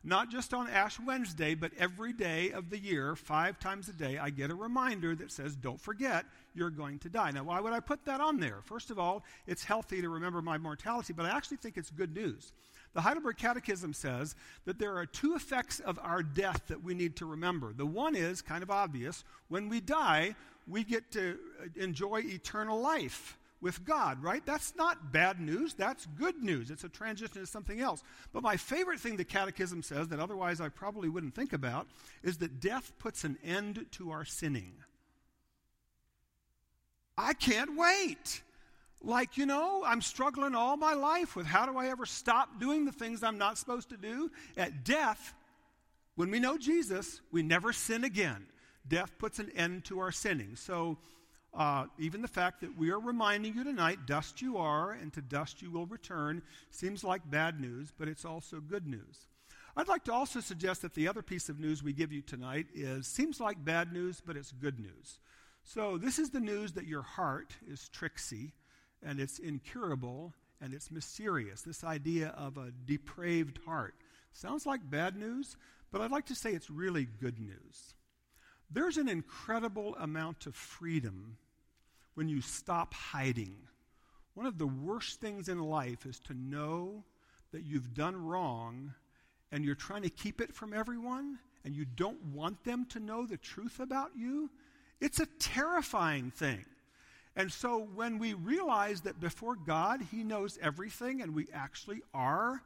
Not 0.04 0.30
just 0.30 0.54
on 0.54 0.69
Ash 0.69 0.98
Wednesday, 1.00 1.56
but 1.56 1.72
every 1.78 2.13
day 2.13 2.51
of 2.51 2.69
the 2.69 2.78
year, 2.78 3.16
five 3.16 3.59
times 3.59 3.90
a 3.90 3.94
day, 3.94 4.18
I 4.18 4.30
get 4.30 4.50
a 4.50 4.56
reminder 4.56 5.14
that 5.16 5.31
says, 5.31 5.56
Don't 5.56 5.80
forget 5.80 6.26
you're 6.56 6.69
going 6.69 7.00
to 7.00 7.09
die. 7.09 7.31
Now, 7.31 7.44
why 7.44 7.59
would 7.59 7.73
I 7.73 7.81
put 7.81 8.06
that 8.06 8.21
on 8.21 8.40
there? 8.40 8.59
First 8.64 8.92
of 8.92 9.00
all, 9.00 9.23
it's 9.45 9.64
healthy 9.64 10.02
to 10.02 10.09
remember 10.09 10.42
my 10.42 10.57
mortality, 10.57 11.12
but 11.12 11.26
I 11.26 11.30
actually 11.30 11.57
think 11.57 11.78
it's 11.78 11.90
good 11.90 12.16
news. 12.16 12.54
The 12.94 13.02
Heidelberg 13.02 13.38
Catechism 13.38 13.94
says 13.94 14.35
that 14.66 14.80
there 14.80 14.95
are 14.95 15.06
two 15.06 15.35
effects 15.35 15.80
of 15.80 16.00
our 16.02 16.23
death 16.23 16.64
that 16.68 16.83
we 16.83 16.94
need 16.94 17.18
to 17.18 17.26
remember. 17.26 17.73
The 17.73 17.85
one 17.85 18.16
is 18.16 18.42
kind 18.42 18.64
of 18.64 18.71
obvious. 18.71 19.23
When 19.47 19.69
we 19.69 19.80
die, 19.80 20.35
we 20.68 20.83
get 20.83 21.12
to 21.12 21.38
enjoy 21.76 22.21
eternal 22.21 22.80
life 22.80 23.39
with 23.61 23.83
God, 23.85 24.23
right? 24.23 24.45
That's 24.45 24.75
not 24.75 25.11
bad 25.11 25.39
news. 25.39 25.73
That's 25.73 26.06
good 26.06 26.42
news. 26.42 26.71
It's 26.71 26.83
a 26.83 26.89
transition 26.89 27.42
to 27.42 27.45
something 27.45 27.81
else. 27.81 28.04
But 28.31 28.44
my 28.44 28.57
favorite 28.57 28.99
thing 28.99 29.18
the 29.18 29.25
Catechism 29.25 29.83
says 29.83 30.07
that 30.09 30.19
otherwise 30.19 30.61
I 30.61 30.69
probably 30.69 31.09
wouldn't 31.09 31.35
think 31.35 31.54
about 31.54 31.87
is 32.23 32.37
that 32.37 32.59
death 32.59 32.92
puts 32.99 33.23
an 33.23 33.37
end 33.44 33.85
to 33.92 34.11
our 34.11 34.25
sinning. 34.25 34.73
I 37.18 37.33
can't 37.33 37.78
wait. 37.78 38.42
Like, 39.01 39.37
you 39.37 39.45
know, 39.45 39.83
I'm 39.85 40.01
struggling 40.01 40.56
all 40.56 40.78
my 40.78 40.94
life 40.94 41.35
with 41.35 41.45
how 41.45 41.66
do 41.66 41.78
I 41.78 41.87
ever 41.87 42.06
stop 42.06 42.59
doing 42.59 42.85
the 42.85 42.92
things 42.92 43.23
I'm 43.23 43.37
not 43.37 43.57
supposed 43.57 43.89
to 43.89 43.97
do? 43.97 44.31
At 44.57 44.83
death, 44.83 45.33
when 46.16 46.31
we 46.31 46.39
know 46.39 46.57
Jesus, 46.57 47.21
we 47.31 47.44
never 47.44 47.73
sin 47.73 48.04
again 48.04 48.45
death 48.89 49.18
puts 49.19 49.39
an 49.39 49.51
end 49.56 49.85
to 49.85 49.99
our 49.99 50.11
sinning. 50.11 50.56
So, 50.56 50.97
uh, 51.53 51.85
even 51.97 52.21
the 52.21 52.27
fact 52.27 52.61
that 52.61 52.77
we 52.77 52.91
are 52.91 52.99
reminding 52.99 53.56
you 53.56 53.63
tonight, 53.63 54.06
dust 54.06 54.41
you 54.41 54.57
are, 54.57 54.91
and 54.91 55.11
to 55.13 55.21
dust 55.21 55.61
you 55.61 55.71
will 55.71 55.87
return, 55.87 56.41
seems 56.69 57.03
like 57.03 57.29
bad 57.29 57.59
news, 57.59 57.91
but 57.97 58.07
it's 58.07 58.25
also 58.25 58.59
good 58.59 58.87
news. 58.87 59.27
I'd 59.75 59.87
like 59.87 60.03
to 60.06 60.13
also 60.13 60.41
suggest 60.41 60.81
that 60.81 60.94
the 60.94 61.07
other 61.07 61.21
piece 61.21 61.49
of 61.49 61.59
news 61.59 61.81
we 61.81 61.94
give 61.94 62.11
you 62.11 62.21
tonight 62.21 62.68
is 62.73 63.07
seems 63.07 63.39
like 63.39 63.63
bad 63.63 63.94
news, 63.94 64.21
but 64.23 64.35
it's 64.35 64.51
good 64.51 64.79
news. 64.79 65.19
So, 65.63 65.97
this 65.97 66.19
is 66.19 66.29
the 66.31 66.39
news 66.39 66.73
that 66.73 66.87
your 66.87 67.01
heart 67.01 67.56
is 67.68 67.89
tricksy, 67.89 68.53
and 69.03 69.19
it's 69.19 69.39
incurable, 69.39 70.33
and 70.61 70.73
it's 70.73 70.91
mysterious. 70.91 71.61
This 71.61 71.83
idea 71.83 72.29
of 72.29 72.57
a 72.57 72.71
depraved 72.85 73.59
heart. 73.65 73.95
Sounds 74.31 74.65
like 74.65 74.89
bad 74.89 75.15
news, 75.15 75.57
but 75.91 76.01
I'd 76.01 76.11
like 76.11 76.25
to 76.27 76.35
say 76.35 76.51
it's 76.51 76.69
really 76.69 77.06
good 77.06 77.39
news. 77.39 77.95
There's 78.71 78.97
an 78.97 79.09
incredible 79.09 79.95
amount 79.99 80.45
of 80.45 80.56
freedom 80.56 81.38
when 82.14 82.30
you 82.30 82.42
stop 82.42 82.94
hiding. 82.94 83.56
One 84.35 84.45
of 84.45 84.57
the 84.57 84.68
worst 84.68 85.19
things 85.19 85.49
in 85.49 85.59
life 85.59 86.06
is 86.06 86.19
to 86.19 86.33
know 86.33 87.04
that 87.52 87.64
you've 87.64 87.94
done 87.94 88.26
wrong 88.26 88.94
and 89.52 89.66
you're 89.66 89.76
trying 89.76 90.04
to 90.04 90.09
keep 90.09 90.40
it 90.40 90.54
from 90.54 90.73
everyone 90.73 91.40
and 91.66 91.76
you 91.76 91.85
don't 91.85 92.23
want 92.26 92.64
them 92.64 92.85
to 92.85 92.99
know 92.99 93.26
the 93.26 93.38
truth 93.38 93.80
about 93.80 94.11
you, 94.16 94.49
it's 95.02 95.19
a 95.19 95.26
terrifying 95.40 96.31
thing. 96.31 96.66
And 97.35 97.52
so 97.52 97.88
when 97.95 98.19
we 98.19 98.33
realize 98.33 99.02
that 99.02 99.19
before 99.19 99.56
God, 99.56 100.02
He 100.11 100.23
knows 100.23 100.59
everything 100.61 101.21
and 101.21 101.33
we 101.33 101.47
actually 101.54 102.02
are 102.14 102.61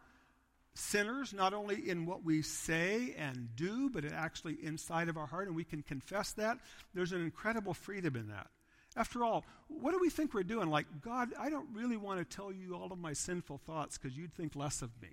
sinners, 0.76 1.34
not 1.34 1.54
only 1.54 1.90
in 1.90 2.06
what 2.06 2.24
we 2.24 2.42
say 2.42 3.14
and 3.18 3.50
do, 3.56 3.90
but 3.90 4.06
actually 4.06 4.58
inside 4.64 5.10
of 5.10 5.18
our 5.18 5.28
heart, 5.28 5.48
and 5.48 5.56
we 5.56 5.64
can 5.64 5.84
confess 5.84 6.32
that, 6.34 6.58
there's 6.94 7.12
an 7.12 7.22
incredible 7.22 7.74
freedom 7.74 8.16
in 8.16 8.30
that. 8.30 8.48
After 8.96 9.24
all, 9.24 9.44
what 9.68 9.92
do 9.92 10.00
we 10.00 10.10
think 10.10 10.34
we're 10.34 10.44
doing? 10.44 10.70
Like, 10.70 10.86
God, 11.02 11.30
I 11.40 11.50
don't 11.50 11.68
really 11.74 11.98
want 11.98 12.20
to 12.20 12.36
tell 12.36 12.52
you 12.52 12.76
all 12.76 12.92
of 12.92 13.00
my 13.00 13.14
sinful 13.14 13.60
thoughts 13.66 13.98
because 13.98 14.16
you'd 14.16 14.34
think 14.34 14.56
less 14.56 14.82
of 14.82 14.90
me. 15.02 15.10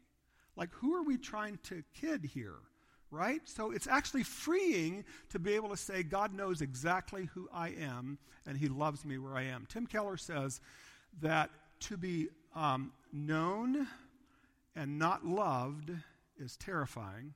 Like, 0.57 0.71
who 0.73 0.95
are 0.95 1.03
we 1.03 1.17
trying 1.17 1.59
to 1.65 1.83
kid 1.95 2.25
here? 2.25 2.57
Right? 3.11 3.41
So 3.45 3.73
it's 3.73 3.87
actually 3.89 4.23
freeing 4.23 5.05
to 5.31 5.39
be 5.39 5.55
able 5.55 5.71
to 5.71 5.77
say, 5.77 6.03
God 6.03 6.33
knows 6.33 6.61
exactly 6.61 7.29
who 7.35 7.49
I 7.53 7.71
am 7.71 8.19
and 8.47 8.57
He 8.57 8.69
loves 8.69 9.05
me 9.05 9.19
where 9.19 9.37
I 9.37 9.45
am. 9.45 9.67
Tim 9.69 9.87
Keller 9.87 10.17
says 10.17 10.61
that 11.21 11.51
to 11.81 11.97
be 11.97 12.29
um, 12.55 12.93
known 13.13 13.89
and 14.75 14.99
not 14.99 15.25
loved 15.25 15.91
is 16.39 16.57
terrifying. 16.57 17.35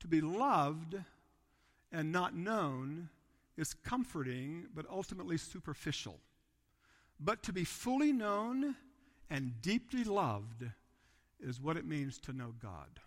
To 0.00 0.08
be 0.08 0.20
loved 0.20 0.96
and 1.92 2.12
not 2.12 2.34
known 2.34 3.08
is 3.56 3.74
comforting, 3.74 4.66
but 4.74 4.86
ultimately 4.90 5.36
superficial. 5.36 6.18
But 7.20 7.42
to 7.44 7.52
be 7.52 7.64
fully 7.64 8.12
known 8.12 8.76
and 9.30 9.52
deeply 9.62 10.04
loved 10.04 10.64
is 11.40 11.60
what 11.60 11.76
it 11.76 11.86
means 11.86 12.18
to 12.20 12.32
know 12.32 12.54
God. 12.60 13.00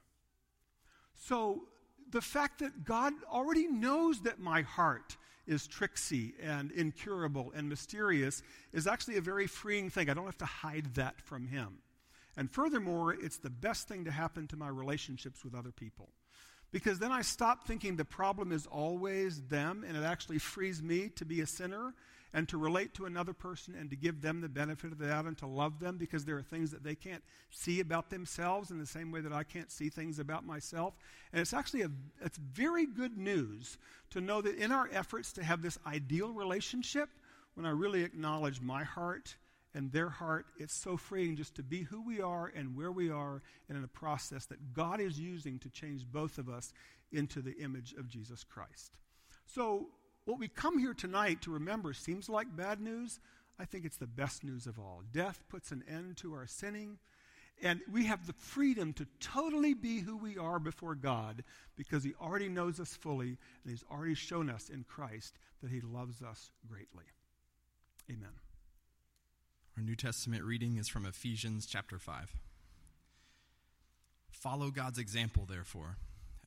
So, 1.14 1.64
the 2.10 2.22
fact 2.22 2.60
that 2.60 2.86
God 2.86 3.14
already 3.30 3.68
knows 3.68 4.22
that 4.22 4.40
my 4.40 4.62
heart 4.62 5.18
is 5.46 5.68
tricksy 5.68 6.36
and 6.42 6.72
incurable 6.72 7.52
and 7.56 7.68
mysterious 7.68 8.44
is 8.72 8.88
actually 8.88 9.18
a 9.18 9.22
very 9.22 9.48
freeing 9.48 9.90
thing. 9.90 10.10
I 10.10 10.14
don't 10.14 10.26
have 10.26 10.38
to 10.38 10.46
hide 10.46 10.96
that 10.96 11.20
from 11.20 11.48
Him. 11.48 11.80
And 12.38 12.50
furthermore, 12.50 13.14
it's 13.14 13.40
the 13.40 13.50
best 13.50 13.88
thing 13.88 14.06
to 14.06 14.12
happen 14.12 14.48
to 14.48 14.56
my 14.56 14.70
relationships 14.70 15.44
with 15.44 15.56
other 15.56 15.72
people. 15.72 16.10
Because 16.72 17.00
then 17.00 17.12
I 17.12 17.22
stop 17.22 17.66
thinking 17.66 17.96
the 17.96 18.06
problem 18.06 18.52
is 18.52 18.68
always 18.68 19.42
them, 19.44 19.84
and 19.88 19.98
it 19.98 20.04
actually 20.04 20.38
frees 20.54 20.82
me 20.82 21.10
to 21.16 21.26
be 21.26 21.42
a 21.42 21.48
sinner 21.48 21.96
and 22.34 22.48
to 22.50 22.58
relate 22.58 22.94
to 22.94 23.06
another 23.06 23.34
person 23.34 23.74
and 23.74 23.90
to 23.90 23.96
give 23.96 24.22
them 24.22 24.42
the 24.42 24.50
benefit 24.50 24.92
of 24.92 25.00
the 25.00 25.08
doubt 25.08 25.26
and 25.26 25.38
to 25.38 25.48
love 25.48 25.80
them 25.80 25.98
because 25.98 26.26
there 26.26 26.38
are 26.38 26.44
things 26.44 26.72
that 26.72 26.84
they 26.84 26.94
can't 26.94 27.24
see 27.50 27.80
about 27.80 28.10
themselves 28.10 28.70
in 28.70 28.78
the 28.78 28.86
same 28.86 29.12
way 29.12 29.22
that 29.22 29.32
I 29.32 29.44
can't 29.44 29.72
see 29.72 29.90
things 29.90 30.20
about 30.20 30.46
myself. 30.46 30.94
And 31.32 31.42
it's 31.42 31.54
actually 31.54 31.84
a, 31.84 31.92
it's 32.22 32.38
very 32.38 32.86
good 32.86 33.18
news 33.18 33.78
to 34.12 34.22
know 34.22 34.42
that 34.42 34.58
in 34.58 34.72
our 34.72 34.90
efforts 34.92 35.32
to 35.34 35.44
have 35.44 35.62
this 35.62 35.80
ideal 35.88 36.32
relationship, 36.34 37.10
when 37.56 37.66
I 37.66 37.72
really 37.72 38.04
acknowledge 38.04 38.62
my 38.62 38.84
heart 38.84 39.36
and 39.78 39.92
their 39.92 40.10
heart, 40.10 40.48
it's 40.58 40.74
so 40.74 40.98
freeing 40.98 41.36
just 41.36 41.54
to 41.54 41.62
be 41.62 41.84
who 41.84 42.02
we 42.02 42.20
are 42.20 42.52
and 42.56 42.76
where 42.76 42.92
we 42.92 43.12
are 43.12 43.44
and 43.70 43.78
in 43.78 43.84
a 43.84 43.88
process 43.88 44.48
that 44.48 44.74
God 44.74 45.00
is 45.00 45.20
using 45.20 45.60
to 45.60 45.70
change 45.70 46.04
both 46.12 46.40
of 46.40 46.50
us 46.50 46.74
into 47.12 47.44
the 47.44 47.56
image 47.60 47.94
of 47.94 48.08
Jesus 48.08 48.44
Christ. 48.44 48.98
So, 49.46 49.90
what 50.26 50.40
we 50.40 50.48
come 50.48 50.80
here 50.80 50.96
tonight 50.96 51.44
to 51.44 51.52
remember 51.52 51.94
seems 51.94 52.28
like 52.28 52.56
bad 52.56 52.82
news. 52.82 53.20
I 53.60 53.66
think 53.66 53.86
it's 53.86 53.98
the 53.98 54.08
best 54.08 54.44
news 54.44 54.66
of 54.66 54.80
all. 54.80 55.04
Death 55.14 55.44
puts 55.48 55.72
an 55.72 55.84
end 55.88 56.18
to 56.18 56.34
our 56.34 56.48
sinning, 56.48 56.98
and 57.62 57.80
we 57.90 58.06
have 58.06 58.26
the 58.26 58.34
freedom 58.34 58.94
to 58.94 59.06
totally 59.20 59.76
be 59.76 60.00
who 60.00 60.18
we 60.18 60.40
are 60.40 60.58
before 60.58 60.96
God 60.96 61.44
because 61.76 62.04
He 62.04 62.16
already 62.20 62.50
knows 62.50 62.80
us 62.80 62.96
fully, 62.96 63.38
and 63.64 63.70
He's 63.70 63.86
already 63.92 64.16
shown 64.16 64.50
us 64.50 64.70
in 64.70 64.86
Christ 64.86 65.38
that 65.62 65.70
He 65.70 65.82
loves 65.82 66.24
us 66.24 66.50
greatly. 66.68 67.06
Amen. 68.10 68.34
Our 69.78 69.84
New 69.84 69.96
Testament 69.96 70.44
reading 70.44 70.78
is 70.78 70.88
from 70.88 71.06
Ephesians 71.06 71.68
chapter 71.68 72.00
5. 72.00 72.34
Follow 74.32 74.72
God's 74.72 74.98
example, 74.98 75.46
therefore, 75.48 75.98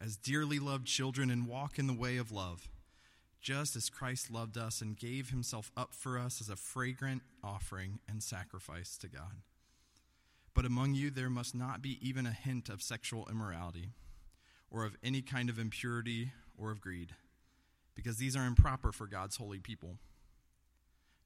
as 0.01 0.17
dearly 0.17 0.59
loved 0.59 0.89
children, 0.89 1.31
and 1.31 1.47
walk 1.47 1.79
in 1.79 1.87
the 1.87 1.93
way 1.93 2.17
of 2.17 2.33
love, 2.33 2.69
just 3.41 3.77
as 3.77 3.89
Christ 3.89 4.33
loved 4.33 4.59
us 4.59 4.81
and 4.81 4.99
gave 4.99 5.31
himself 5.31 5.71
up 5.77 5.95
for 5.95 6.19
us 6.19 6.41
as 6.41 6.49
a 6.49 6.57
fragrant 6.57 7.23
offering 7.45 8.01
and 8.09 8.21
sacrifice 8.21 8.97
to 8.97 9.07
God. 9.07 9.43
But 10.53 10.67
among 10.67 10.95
you 10.95 11.09
there 11.09 11.31
must 11.31 11.55
not 11.55 11.81
be 11.83 12.01
even 12.03 12.27
a 12.27 12.33
hint 12.33 12.69
of 12.69 12.83
sexual 12.83 13.29
immorality, 13.31 13.91
or 14.73 14.85
of 14.85 14.97
any 15.05 15.23
kind 15.23 15.49
of 15.49 15.57
impurity 15.57 16.33
or 16.59 16.73
of 16.73 16.81
greed, 16.81 17.15
because 17.95 18.17
these 18.17 18.35
are 18.35 18.45
improper 18.45 18.91
for 18.91 19.07
God's 19.07 19.37
holy 19.37 19.61
people 19.61 19.99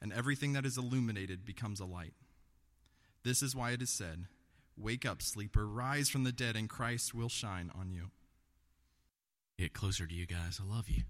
and 0.00 0.12
everything 0.12 0.52
that 0.54 0.64
is 0.64 0.78
illuminated 0.78 1.44
becomes 1.44 1.80
a 1.80 1.84
light. 1.84 2.14
This 3.22 3.42
is 3.42 3.54
why 3.54 3.72
it 3.72 3.82
is 3.82 3.90
said, 3.90 4.26
Wake 4.76 5.04
up, 5.04 5.20
sleeper, 5.20 5.66
rise 5.66 6.08
from 6.08 6.24
the 6.24 6.32
dead, 6.32 6.56
and 6.56 6.68
Christ 6.68 7.14
will 7.14 7.28
shine 7.28 7.70
on 7.78 7.90
you. 7.90 8.10
Get 9.58 9.74
closer 9.74 10.06
to 10.06 10.14
you 10.14 10.26
guys. 10.26 10.58
I 10.58 10.74
love 10.74 10.88
you. 10.88 11.02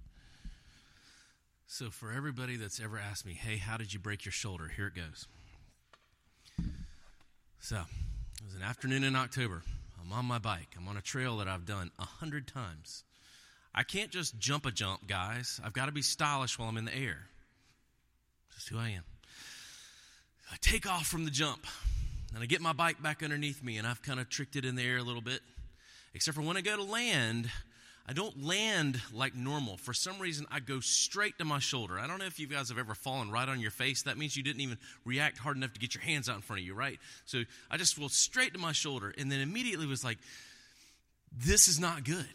So, 1.68 1.88
for 1.88 2.10
everybody 2.10 2.56
that's 2.56 2.80
ever 2.80 2.98
asked 2.98 3.24
me, 3.24 3.34
hey, 3.34 3.58
how 3.58 3.76
did 3.76 3.94
you 3.94 4.00
break 4.00 4.24
your 4.24 4.32
shoulder? 4.32 4.66
Here 4.74 4.88
it 4.88 4.94
goes. 4.96 5.28
So, 7.60 7.76
it 7.76 8.44
was 8.44 8.56
an 8.56 8.62
afternoon 8.62 9.04
in 9.04 9.14
October. 9.14 9.62
I'm 10.00 10.12
on 10.12 10.24
my 10.24 10.38
bike. 10.38 10.74
I'm 10.76 10.88
on 10.88 10.96
a 10.96 11.02
trail 11.02 11.36
that 11.36 11.46
I've 11.46 11.64
done 11.64 11.92
a 12.00 12.04
hundred 12.04 12.48
times. 12.48 13.04
I 13.72 13.84
can't 13.84 14.10
just 14.10 14.36
jump 14.40 14.66
a 14.66 14.72
jump, 14.72 15.06
guys. 15.06 15.60
I've 15.64 15.72
got 15.72 15.86
to 15.86 15.92
be 15.92 16.02
stylish 16.02 16.58
while 16.58 16.68
I'm 16.68 16.76
in 16.76 16.86
the 16.86 16.96
air 16.96 17.28
just 18.60 18.68
who 18.68 18.78
I 18.78 18.90
am. 18.90 19.04
I 20.52 20.56
take 20.60 20.86
off 20.86 21.06
from 21.06 21.24
the 21.24 21.30
jump 21.30 21.66
and 22.34 22.42
I 22.42 22.46
get 22.46 22.60
my 22.60 22.74
bike 22.74 23.02
back 23.02 23.22
underneath 23.22 23.64
me 23.64 23.78
and 23.78 23.86
I've 23.86 24.02
kind 24.02 24.20
of 24.20 24.28
tricked 24.28 24.54
it 24.54 24.66
in 24.66 24.74
the 24.74 24.82
air 24.82 24.98
a 24.98 25.02
little 25.02 25.22
bit. 25.22 25.40
Except 26.12 26.36
for 26.36 26.42
when 26.42 26.58
I 26.58 26.60
go 26.60 26.76
to 26.76 26.82
land, 26.82 27.50
I 28.06 28.12
don't 28.12 28.44
land 28.44 29.00
like 29.14 29.34
normal. 29.34 29.78
For 29.78 29.94
some 29.94 30.18
reason, 30.18 30.44
I 30.50 30.60
go 30.60 30.80
straight 30.80 31.38
to 31.38 31.46
my 31.46 31.58
shoulder. 31.58 31.98
I 31.98 32.06
don't 32.06 32.18
know 32.18 32.26
if 32.26 32.38
you 32.38 32.46
guys 32.46 32.68
have 32.68 32.76
ever 32.76 32.94
fallen 32.94 33.30
right 33.30 33.48
on 33.48 33.60
your 33.60 33.70
face. 33.70 34.02
That 34.02 34.18
means 34.18 34.36
you 34.36 34.42
didn't 34.42 34.60
even 34.60 34.76
react 35.06 35.38
hard 35.38 35.56
enough 35.56 35.72
to 35.72 35.80
get 35.80 35.94
your 35.94 36.02
hands 36.02 36.28
out 36.28 36.36
in 36.36 36.42
front 36.42 36.60
of 36.60 36.66
you, 36.66 36.74
right? 36.74 36.98
So 37.24 37.44
I 37.70 37.78
just 37.78 37.94
fell 37.94 38.10
straight 38.10 38.52
to 38.52 38.58
my 38.58 38.72
shoulder 38.72 39.14
and 39.16 39.32
then 39.32 39.40
immediately 39.40 39.86
was 39.86 40.04
like, 40.04 40.18
this 41.32 41.66
is 41.66 41.80
not 41.80 42.04
good. 42.04 42.26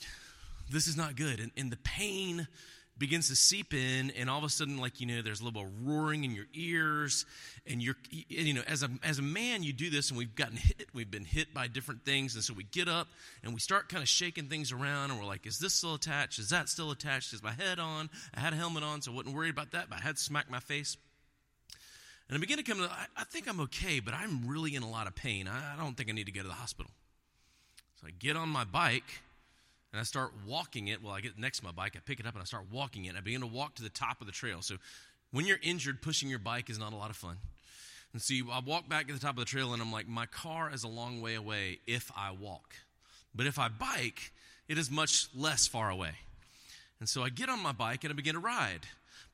This 0.71 0.87
is 0.87 0.97
not 0.97 1.15
good. 1.15 1.39
And, 1.39 1.51
and 1.55 1.71
the 1.71 1.77
pain 1.77 2.47
begins 2.97 3.27
to 3.27 3.35
seep 3.35 3.73
in 3.73 4.11
and 4.11 4.29
all 4.29 4.37
of 4.37 4.43
a 4.43 4.49
sudden 4.49 4.77
like 4.77 5.01
you 5.01 5.07
know 5.07 5.21
there's 5.21 5.41
a 5.41 5.43
little 5.43 5.67
roaring 5.83 6.23
in 6.23 6.31
your 6.31 6.45
ears 6.53 7.25
and 7.67 7.81
you're 7.81 7.97
you 8.09 8.53
know 8.53 8.61
as 8.67 8.83
a 8.83 8.89
as 9.03 9.19
a 9.19 9.21
man 9.21 9.63
you 9.63 9.73
do 9.73 9.89
this 9.89 10.09
and 10.09 10.17
we've 10.17 10.35
gotten 10.35 10.55
hit 10.55 10.87
we've 10.93 11.11
been 11.11 11.25
hit 11.25 11.53
by 11.53 11.67
different 11.67 12.05
things 12.05 12.35
and 12.35 12.43
so 12.43 12.53
we 12.53 12.63
get 12.63 12.87
up 12.87 13.07
and 13.43 13.53
we 13.53 13.59
start 13.59 13.89
kind 13.89 14.01
of 14.01 14.07
shaking 14.07 14.45
things 14.45 14.71
around 14.71 15.11
and 15.11 15.19
we're 15.19 15.25
like 15.25 15.45
is 15.45 15.59
this 15.59 15.73
still 15.73 15.95
attached? 15.95 16.39
Is 16.39 16.49
that 16.49 16.69
still 16.69 16.91
attached? 16.91 17.33
Is 17.33 17.43
my 17.43 17.51
head 17.51 17.79
on? 17.79 18.09
I 18.33 18.39
had 18.39 18.53
a 18.53 18.55
helmet 18.55 18.83
on 18.83 19.01
so 19.01 19.11
i 19.11 19.15
wasn't 19.15 19.35
worried 19.35 19.51
about 19.51 19.71
that 19.71 19.89
but 19.89 19.99
i 19.99 20.01
had 20.01 20.15
to 20.15 20.21
smack 20.21 20.49
my 20.49 20.59
face. 20.59 20.95
And 22.29 22.37
i 22.37 22.39
begin 22.39 22.57
to 22.57 22.63
come 22.63 22.77
to 22.77 22.85
I, 22.85 23.07
I 23.17 23.23
think 23.25 23.49
i'm 23.49 23.59
okay 23.61 23.99
but 23.99 24.13
i'm 24.13 24.47
really 24.47 24.73
in 24.73 24.83
a 24.83 24.89
lot 24.89 25.07
of 25.07 25.15
pain. 25.15 25.49
I, 25.49 25.73
I 25.73 25.77
don't 25.77 25.97
think 25.97 26.09
i 26.09 26.13
need 26.13 26.27
to 26.27 26.31
go 26.31 26.41
to 26.41 26.47
the 26.47 26.53
hospital. 26.53 26.91
So 27.99 28.07
i 28.07 28.11
get 28.17 28.37
on 28.37 28.47
my 28.47 28.63
bike 28.63 29.21
and 29.95 30.01
I 30.01 30.03
start 30.03 30.33
walking 30.45 30.89
it. 30.89 31.01
Well, 31.01 31.13
I 31.13 31.21
get 31.21 31.39
next 31.39 31.59
to 31.59 31.63
my 31.63 31.71
bike, 31.71 31.93
I 31.95 31.99
pick 31.99 32.19
it 32.19 32.27
up 32.27 32.33
and 32.33 32.41
I 32.41 32.45
start 32.45 32.65
walking 32.69 33.05
it. 33.05 33.15
I 33.15 33.21
begin 33.21 33.39
to 33.39 33.47
walk 33.47 33.75
to 33.75 33.81
the 33.81 33.87
top 33.87 34.19
of 34.19 34.27
the 34.27 34.33
trail. 34.33 34.61
So 34.61 34.75
when 35.31 35.45
you're 35.45 35.59
injured, 35.63 36.01
pushing 36.01 36.27
your 36.27 36.37
bike 36.37 36.69
is 36.69 36.77
not 36.77 36.91
a 36.91 36.97
lot 36.97 37.11
of 37.11 37.15
fun. 37.15 37.37
And 38.11 38.21
so 38.21 38.35
I 38.51 38.59
walk 38.59 38.89
back 38.89 39.07
to 39.07 39.13
the 39.13 39.21
top 39.21 39.37
of 39.37 39.39
the 39.39 39.45
trail 39.45 39.71
and 39.71 39.81
I'm 39.81 39.93
like, 39.93 40.05
my 40.05 40.25
car 40.25 40.69
is 40.69 40.83
a 40.83 40.89
long 40.89 41.21
way 41.21 41.35
away 41.35 41.79
if 41.87 42.11
I 42.13 42.31
walk. 42.31 42.73
But 43.33 43.45
if 43.45 43.57
I 43.57 43.69
bike, 43.69 44.33
it 44.67 44.77
is 44.77 44.91
much 44.91 45.29
less 45.33 45.65
far 45.65 45.89
away. 45.89 46.11
And 46.99 47.07
so 47.07 47.23
I 47.23 47.29
get 47.29 47.47
on 47.47 47.63
my 47.63 47.71
bike 47.71 48.03
and 48.03 48.11
I 48.11 48.15
begin 48.17 48.33
to 48.33 48.41
ride. 48.41 48.81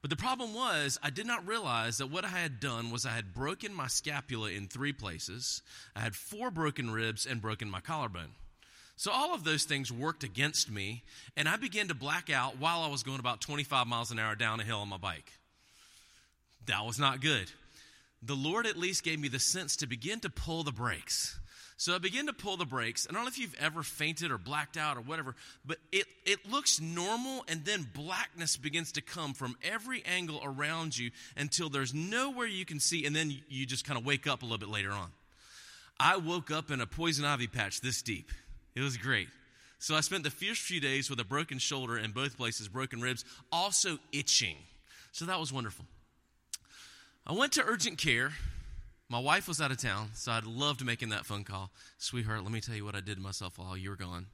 But 0.02 0.12
the 0.12 0.16
problem 0.16 0.54
was, 0.54 1.00
I 1.02 1.10
did 1.10 1.26
not 1.26 1.48
realize 1.48 1.98
that 1.98 2.12
what 2.12 2.24
I 2.24 2.28
had 2.28 2.60
done 2.60 2.92
was 2.92 3.04
I 3.04 3.12
had 3.12 3.34
broken 3.34 3.74
my 3.74 3.88
scapula 3.88 4.52
in 4.52 4.68
three 4.68 4.94
places. 4.94 5.64
I 5.96 6.02
had 6.02 6.16
four 6.16 6.52
broken 6.52 6.92
ribs 6.92 7.26
and 7.26 7.42
broken 7.42 7.68
my 7.68 7.80
collarbone. 7.80 8.36
So 8.98 9.12
all 9.12 9.34
of 9.34 9.44
those 9.44 9.64
things 9.64 9.92
worked 9.92 10.24
against 10.24 10.70
me, 10.70 11.04
and 11.36 11.50
I 11.50 11.58
began 11.58 11.88
to 11.88 11.96
black 11.96 12.30
out 12.30 12.60
while 12.60 12.82
I 12.82 12.88
was 12.88 13.04
going 13.04 13.20
about 13.20 13.42
25 13.42 13.88
miles 13.88 14.12
an 14.12 14.20
hour 14.20 14.36
down 14.36 14.60
a 14.60 14.64
hill 14.64 14.80
on 14.80 14.90
my 14.90 14.98
bike. 14.98 15.32
That 16.68 16.86
was 16.86 17.00
not 17.00 17.22
good. 17.22 17.52
The 18.22 18.36
Lord 18.36 18.68
at 18.68 18.78
least 18.78 19.04
gave 19.04 19.20
me 19.20 19.28
the 19.28 19.40
sense 19.40 19.78
to 19.78 19.88
begin 19.88 20.20
to 20.20 20.30
pull 20.30 20.64
the 20.64 20.72
brakes. 20.72 21.40
So 21.82 21.96
I 21.96 21.98
begin 21.98 22.28
to 22.28 22.34
pull 22.34 22.58
the 22.58 22.66
brakes. 22.66 23.08
I 23.10 23.14
don't 23.14 23.24
know 23.24 23.28
if 23.28 23.40
you've 23.40 23.56
ever 23.60 23.82
fainted 23.82 24.30
or 24.30 24.38
blacked 24.38 24.78
out 24.78 24.98
or 24.98 25.02
whatever, 25.02 25.36
but 25.66 25.80
it, 25.92 26.06
it 26.28 26.48
looks 26.48 26.80
normal, 26.80 27.44
and 27.48 27.66
then 27.66 27.90
blackness 27.96 28.56
begins 28.56 28.92
to 28.92 29.02
come 29.02 29.34
from 29.34 29.56
every 29.64 30.06
angle 30.06 30.40
around 30.44 30.96
you 30.96 31.10
until 31.36 31.70
there's 31.70 31.92
nowhere 31.92 32.46
you 32.46 32.66
can 32.66 32.80
see, 32.80 33.04
and 33.04 33.16
then 33.16 33.36
you 33.50 33.66
just 33.66 33.84
kind 33.84 33.98
of 33.98 34.06
wake 34.06 34.28
up 34.28 34.44
a 34.44 34.46
little 34.46 34.60
bit 34.60 34.70
later 34.70 34.92
on. 34.92 35.10
I 36.00 36.18
woke 36.18 36.52
up 36.52 36.70
in 36.70 36.82
a 36.82 36.86
poison 36.86 37.26
ivy 37.26 37.48
patch 37.48 37.82
this 37.82 38.04
deep. 38.04 38.32
It 38.76 38.82
was 38.82 38.98
great. 38.98 39.28
So 39.80 39.96
I 39.96 40.02
spent 40.02 40.24
the 40.24 40.30
first 40.30 40.62
few 40.62 40.80
days 40.80 41.10
with 41.10 41.20
a 41.20 41.26
broken 41.26 41.58
shoulder 41.58 41.98
in 41.98 42.12
both 42.12 42.38
places, 42.38 42.68
broken 42.68 43.02
ribs, 43.02 43.26
also 43.52 43.98
itching. 44.12 44.58
So 45.12 45.26
that 45.26 45.40
was 45.40 45.52
wonderful. 45.52 45.86
I 47.26 47.34
went 47.34 47.54
to 47.54 47.64
urgent 47.64 47.98
care 47.98 48.32
my 49.12 49.20
wife 49.20 49.50
was 49.50 49.60
out 49.60 49.72
of 49.72 49.78
town, 49.78 50.12
so 50.14 50.32
I'd 50.32 50.46
loved 50.46 50.86
making 50.86 51.10
that 51.10 51.26
phone 51.26 51.44
call. 51.44 51.70
Sweetheart, 51.98 52.44
let 52.44 52.52
me 52.54 52.62
tell 52.62 52.76
you 52.76 52.86
what 52.86 52.96
I 52.96 53.02
did 53.02 53.18
to 53.18 53.22
myself 53.22 53.60
while 53.60 53.76
you 53.76 53.90
were 53.90 53.98
gone. 53.98 54.28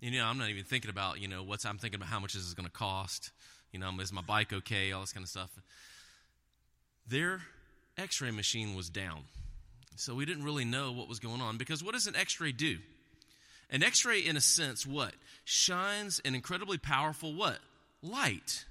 You 0.00 0.10
know, 0.10 0.24
I'm 0.24 0.36
not 0.36 0.48
even 0.48 0.64
thinking 0.64 0.90
about, 0.90 1.20
you 1.20 1.28
know, 1.28 1.44
what's, 1.44 1.64
I'm 1.64 1.78
thinking 1.78 2.00
about 2.00 2.08
how 2.08 2.18
much 2.18 2.32
this 2.32 2.42
is 2.42 2.54
going 2.54 2.66
to 2.66 2.72
cost. 2.72 3.30
You 3.70 3.78
know, 3.78 3.88
is 4.00 4.12
my 4.12 4.20
bike 4.20 4.52
okay? 4.52 4.90
All 4.90 5.02
this 5.02 5.12
kind 5.12 5.22
of 5.22 5.30
stuff. 5.30 5.50
Their 7.06 7.42
x 7.96 8.20
ray 8.20 8.32
machine 8.32 8.74
was 8.74 8.90
down. 8.90 9.20
So 10.00 10.14
we 10.14 10.24
didn't 10.24 10.44
really 10.44 10.64
know 10.64 10.92
what 10.92 11.08
was 11.08 11.18
going 11.18 11.42
on 11.42 11.58
because 11.58 11.84
what 11.84 11.92
does 11.92 12.06
an 12.06 12.16
x 12.16 12.40
ray 12.40 12.52
do? 12.52 12.78
An 13.68 13.82
x 13.82 14.06
ray, 14.06 14.20
in 14.20 14.34
a 14.34 14.40
sense, 14.40 14.86
what? 14.86 15.12
Shines 15.44 16.20
an 16.24 16.34
incredibly 16.34 16.78
powerful 16.78 17.34
what? 17.34 17.58
Light. 18.02 18.64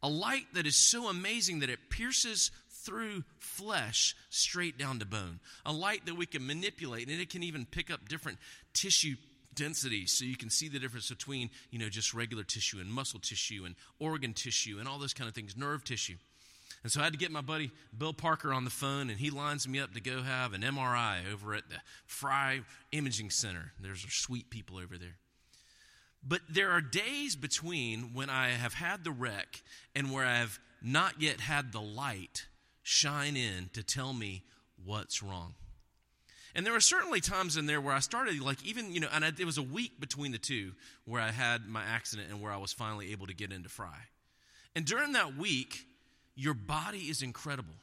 A 0.00 0.08
light 0.08 0.46
that 0.54 0.64
is 0.64 0.76
so 0.76 1.08
amazing 1.08 1.58
that 1.58 1.70
it 1.70 1.90
pierces 1.90 2.52
through 2.70 3.24
flesh 3.40 4.14
straight 4.30 4.78
down 4.78 5.00
to 5.00 5.06
bone. 5.06 5.40
A 5.64 5.72
light 5.72 6.06
that 6.06 6.14
we 6.14 6.24
can 6.24 6.46
manipulate, 6.46 7.08
and 7.08 7.20
it 7.20 7.30
can 7.30 7.42
even 7.42 7.66
pick 7.66 7.90
up 7.90 8.08
different 8.08 8.38
tissue 8.72 9.16
densities 9.56 10.12
so 10.12 10.24
you 10.24 10.36
can 10.36 10.50
see 10.50 10.68
the 10.68 10.78
difference 10.78 11.08
between 11.08 11.50
you 11.70 11.78
know 11.78 11.88
just 11.88 12.14
regular 12.14 12.44
tissue 12.44 12.78
and 12.78 12.92
muscle 12.92 13.18
tissue 13.18 13.64
and 13.64 13.74
organ 13.98 14.34
tissue 14.34 14.76
and 14.78 14.86
all 14.86 14.98
those 14.98 15.14
kind 15.14 15.26
of 15.26 15.34
things 15.34 15.56
nerve 15.56 15.82
tissue 15.82 16.16
and 16.86 16.92
so 16.92 17.00
i 17.00 17.04
had 17.04 17.12
to 17.12 17.18
get 17.18 17.32
my 17.32 17.40
buddy 17.40 17.70
bill 17.96 18.12
parker 18.12 18.52
on 18.52 18.64
the 18.64 18.70
phone 18.70 19.10
and 19.10 19.18
he 19.18 19.30
lines 19.30 19.66
me 19.66 19.80
up 19.80 19.92
to 19.92 20.00
go 20.00 20.22
have 20.22 20.52
an 20.52 20.62
mri 20.62 21.32
over 21.32 21.54
at 21.54 21.68
the 21.68 21.76
fry 22.06 22.60
imaging 22.92 23.28
center 23.28 23.72
there's 23.80 24.04
our 24.04 24.10
sweet 24.10 24.48
people 24.50 24.78
over 24.78 24.96
there 24.96 25.16
but 26.22 26.40
there 26.48 26.70
are 26.70 26.80
days 26.80 27.34
between 27.34 28.14
when 28.14 28.30
i 28.30 28.48
have 28.50 28.74
had 28.74 29.02
the 29.02 29.10
wreck 29.10 29.62
and 29.94 30.12
where 30.12 30.24
i 30.24 30.38
have 30.38 30.58
not 30.82 31.20
yet 31.20 31.40
had 31.40 31.72
the 31.72 31.80
light 31.80 32.46
shine 32.82 33.36
in 33.36 33.68
to 33.72 33.82
tell 33.82 34.12
me 34.12 34.44
what's 34.84 35.22
wrong. 35.22 35.54
And 36.54 36.64
there 36.64 36.72
were 36.72 36.80
certainly 36.80 37.20
times 37.20 37.56
in 37.56 37.66
there 37.66 37.80
where 37.80 37.92
I 37.92 37.98
started, 37.98 38.40
like, 38.40 38.64
even, 38.64 38.92
you 38.92 39.00
know, 39.00 39.08
and 39.12 39.24
I, 39.24 39.32
it 39.38 39.44
was 39.44 39.58
a 39.58 39.62
week 39.62 40.00
between 40.00 40.32
the 40.32 40.38
two 40.38 40.72
where 41.04 41.20
I 41.20 41.30
had 41.30 41.68
my 41.68 41.82
accident 41.82 42.30
and 42.30 42.40
where 42.40 42.52
I 42.52 42.56
was 42.56 42.72
finally 42.72 43.12
able 43.12 43.26
to 43.26 43.34
get 43.34 43.52
into 43.52 43.68
Fry. 43.68 43.98
And 44.74 44.84
during 44.84 45.12
that 45.12 45.36
week, 45.36 45.85
your 46.36 46.54
body 46.54 46.98
is 46.98 47.22
incredible. 47.22 47.74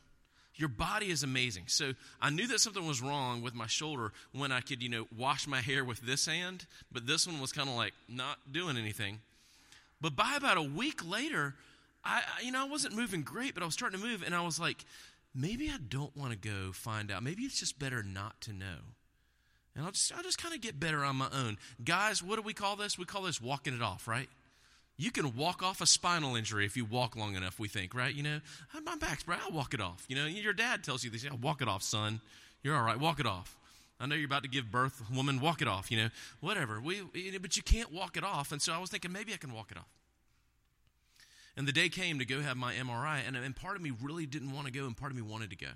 Your 0.56 0.70
body 0.70 1.10
is 1.10 1.24
amazing. 1.24 1.64
So 1.68 1.94
I 2.22 2.30
knew 2.30 2.48
that 2.48 2.60
something 2.60 2.86
was 2.86 3.02
wrong 3.02 3.42
with 3.42 3.56
my 3.56 3.66
shoulder 3.66 4.14
when 4.34 4.52
I 4.52 4.62
could, 4.62 4.84
you 4.84 4.90
know, 4.90 5.08
wash 5.18 5.48
my 5.48 5.62
hair 5.62 5.84
with 5.84 6.02
this 6.02 6.28
hand, 6.28 6.68
but 6.92 7.08
this 7.08 7.26
one 7.26 7.42
was 7.42 7.52
kind 7.52 7.68
of 7.68 7.76
like 7.76 7.94
not 8.08 8.38
doing 8.52 8.78
anything. 8.78 9.20
But 10.00 10.16
by 10.16 10.36
about 10.36 10.58
a 10.58 10.62
week 10.62 11.08
later, 11.10 11.56
I, 12.06 12.22
you 12.44 12.52
know, 12.52 12.62
I 12.62 12.70
wasn't 12.70 12.96
moving 12.96 13.24
great, 13.24 13.56
but 13.56 13.64
I 13.64 13.66
was 13.66 13.74
starting 13.74 14.00
to 14.00 14.06
move, 14.06 14.22
and 14.24 14.36
I 14.36 14.42
was 14.42 14.60
like, 14.60 14.86
maybe 15.34 15.70
I 15.70 15.78
don't 15.90 16.16
want 16.16 16.32
to 16.32 16.38
go 16.38 16.72
find 16.72 17.12
out. 17.12 17.24
Maybe 17.24 17.44
it's 17.44 17.60
just 17.60 17.80
better 17.80 18.04
not 18.04 18.40
to 18.42 18.54
know. 18.54 18.80
And 19.76 19.86
I'll 19.86 19.92
just, 19.92 20.14
I'll 20.16 20.22
just 20.22 20.38
kind 20.38 20.54
of 20.54 20.62
get 20.62 20.80
better 20.80 21.04
on 21.04 21.16
my 21.16 21.30
own. 21.34 21.58
Guys, 21.84 22.22
what 22.22 22.36
do 22.36 22.44
we 22.44 22.54
call 22.54 22.76
this? 22.76 22.98
We 22.98 23.06
call 23.06 23.24
this 23.24 23.42
walking 23.42 23.74
it 23.74 23.82
off, 23.82 24.08
right? 24.08 24.30
You 24.98 25.12
can 25.12 25.36
walk 25.36 25.64
off 25.64 25.82
a 25.82 25.86
spinal 25.86 26.36
injury 26.36 26.66
if 26.66 26.78
you 26.78 26.86
walk 26.86 27.16
long 27.16 27.36
enough, 27.36 27.60
we 27.60 27.68
think, 27.68 27.96
right? 27.96 28.14
You 28.14 28.24
know, 28.24 28.40
oh, 28.76 28.82
my 28.82 28.96
back's 28.96 29.24
bro, 29.24 29.38
I'll 29.44 29.52
walk 29.52 29.74
it 29.74 29.82
off. 29.82 30.06
You 30.08 30.16
know, 30.16 30.26
your 30.26 30.54
dad 30.54 30.84
tells 30.84 31.04
you 31.04 31.10
this, 31.10 31.24
yeah, 31.24 31.32
oh, 31.34 31.40
walk 31.42 31.62
it 31.62 31.68
off, 31.68 31.82
son. 31.82 32.22
You're 32.62 32.76
all 32.76 32.84
right, 32.84 33.00
walk 33.00 33.20
it 33.20 33.26
off. 33.26 33.58
I 34.00 34.06
know 34.06 34.16
you're 34.16 34.26
about 34.26 34.44
to 34.44 34.50
give 34.50 34.72
birth, 34.72 35.02
woman, 35.14 35.40
walk 35.40 35.62
it 35.62 35.68
off, 35.68 35.92
you 35.92 35.98
know, 35.98 36.10
whatever. 36.42 36.80
We, 36.82 37.02
but 37.42 37.58
you 37.58 37.64
can't 37.64 37.92
walk 37.92 38.18
it 38.18 38.24
off. 38.24 38.52
And 38.52 38.62
so 38.62 38.74
I 38.74 38.78
was 38.78 38.90
thinking, 38.90 39.12
maybe 39.12 39.34
I 39.34 39.38
can 39.38 39.54
walk 39.54 39.72
it 39.72 39.78
off. 39.78 39.88
And 41.56 41.68
the 41.68 41.72
day 41.72 41.90
came 41.90 42.20
to 42.20 42.26
go 42.26 42.42
have 42.42 42.58
my 42.58 42.74
MRI, 42.74 43.20
and, 43.26 43.36
and 43.36 43.56
part 43.56 43.76
of 43.76 43.82
me 43.82 43.92
really 44.02 44.26
didn't 44.26 44.52
want 44.52 44.66
to 44.66 44.74
go, 44.74 44.86
and 44.86 44.98
part 44.98 45.12
of 45.12 45.16
me 45.16 45.22
wanted 45.22 45.52
to 45.52 45.56
go. 45.56 45.68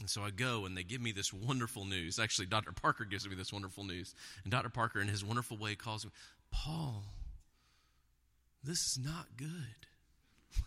And 0.00 0.10
so 0.10 0.22
I 0.22 0.30
go, 0.30 0.66
and 0.66 0.76
they 0.76 0.82
give 0.82 1.00
me 1.00 1.12
this 1.12 1.32
wonderful 1.32 1.84
news. 1.84 2.18
Actually, 2.18 2.46
Dr. 2.46 2.72
Parker 2.72 3.04
gives 3.04 3.28
me 3.28 3.34
this 3.34 3.52
wonderful 3.52 3.84
news. 3.84 4.14
And 4.44 4.50
Dr. 4.50 4.68
Parker, 4.68 5.00
in 5.00 5.08
his 5.08 5.24
wonderful 5.24 5.56
way, 5.56 5.74
calls 5.74 6.04
me, 6.04 6.10
Paul, 6.50 7.04
this 8.62 8.86
is 8.86 8.98
not 8.98 9.36
good. 9.36 9.86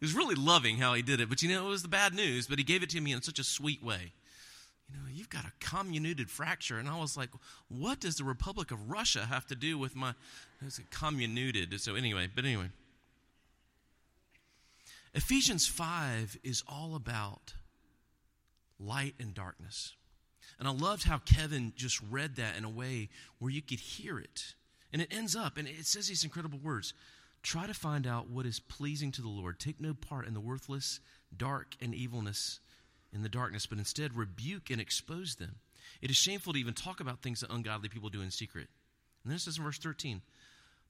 he 0.00 0.04
was 0.04 0.14
really 0.14 0.34
loving 0.34 0.78
how 0.78 0.94
he 0.94 1.02
did 1.02 1.20
it, 1.20 1.28
but 1.28 1.42
you 1.42 1.48
know, 1.48 1.66
it 1.66 1.70
was 1.70 1.82
the 1.82 1.88
bad 1.88 2.14
news, 2.14 2.46
but 2.46 2.58
he 2.58 2.64
gave 2.64 2.82
it 2.82 2.90
to 2.90 3.00
me 3.00 3.12
in 3.12 3.22
such 3.22 3.38
a 3.38 3.44
sweet 3.44 3.82
way 3.82 4.12
you 4.92 4.98
know, 4.98 5.08
you've 5.10 5.30
got 5.30 5.44
a 5.44 5.52
comminuted 5.64 6.30
fracture. 6.30 6.78
And 6.78 6.88
I 6.88 6.98
was 6.98 7.16
like, 7.16 7.30
what 7.68 8.00
does 8.00 8.16
the 8.16 8.24
Republic 8.24 8.70
of 8.70 8.90
Russia 8.90 9.26
have 9.26 9.46
to 9.46 9.54
do 9.54 9.78
with 9.78 9.96
my, 9.96 10.14
it's 10.64 10.78
a 10.78 10.82
comminuted. 10.82 11.78
So 11.80 11.94
anyway, 11.94 12.28
but 12.34 12.44
anyway. 12.44 12.70
Ephesians 15.14 15.66
5 15.66 16.38
is 16.42 16.62
all 16.66 16.94
about 16.94 17.54
light 18.78 19.14
and 19.20 19.34
darkness. 19.34 19.94
And 20.58 20.68
I 20.68 20.72
loved 20.72 21.04
how 21.04 21.18
Kevin 21.18 21.72
just 21.76 22.00
read 22.10 22.36
that 22.36 22.56
in 22.56 22.64
a 22.64 22.70
way 22.70 23.08
where 23.38 23.50
you 23.50 23.62
could 23.62 23.80
hear 23.80 24.18
it. 24.18 24.54
And 24.92 25.00
it 25.00 25.12
ends 25.14 25.34
up, 25.34 25.56
and 25.56 25.66
it 25.66 25.86
says 25.86 26.08
these 26.08 26.24
incredible 26.24 26.58
words 26.58 26.92
try 27.42 27.66
to 27.66 27.74
find 27.74 28.06
out 28.06 28.28
what 28.28 28.46
is 28.46 28.60
pleasing 28.60 29.10
to 29.12 29.22
the 29.22 29.28
Lord. 29.28 29.58
Take 29.58 29.80
no 29.80 29.94
part 29.94 30.26
in 30.28 30.34
the 30.34 30.40
worthless, 30.40 31.00
dark, 31.36 31.74
and 31.80 31.94
evilness 31.94 32.60
in 33.12 33.22
the 33.22 33.28
darkness, 33.28 33.66
but 33.66 33.78
instead 33.78 34.16
rebuke 34.16 34.70
and 34.70 34.80
expose 34.80 35.36
them. 35.36 35.56
It 36.00 36.10
is 36.10 36.16
shameful 36.16 36.52
to 36.52 36.58
even 36.58 36.74
talk 36.74 37.00
about 37.00 37.20
things 37.20 37.40
that 37.40 37.52
ungodly 37.52 37.88
people 37.88 38.10
do 38.10 38.22
in 38.22 38.30
secret. 38.30 38.68
And 39.24 39.32
this 39.32 39.46
is 39.46 39.58
in 39.58 39.64
verse 39.64 39.78
13. 39.78 40.22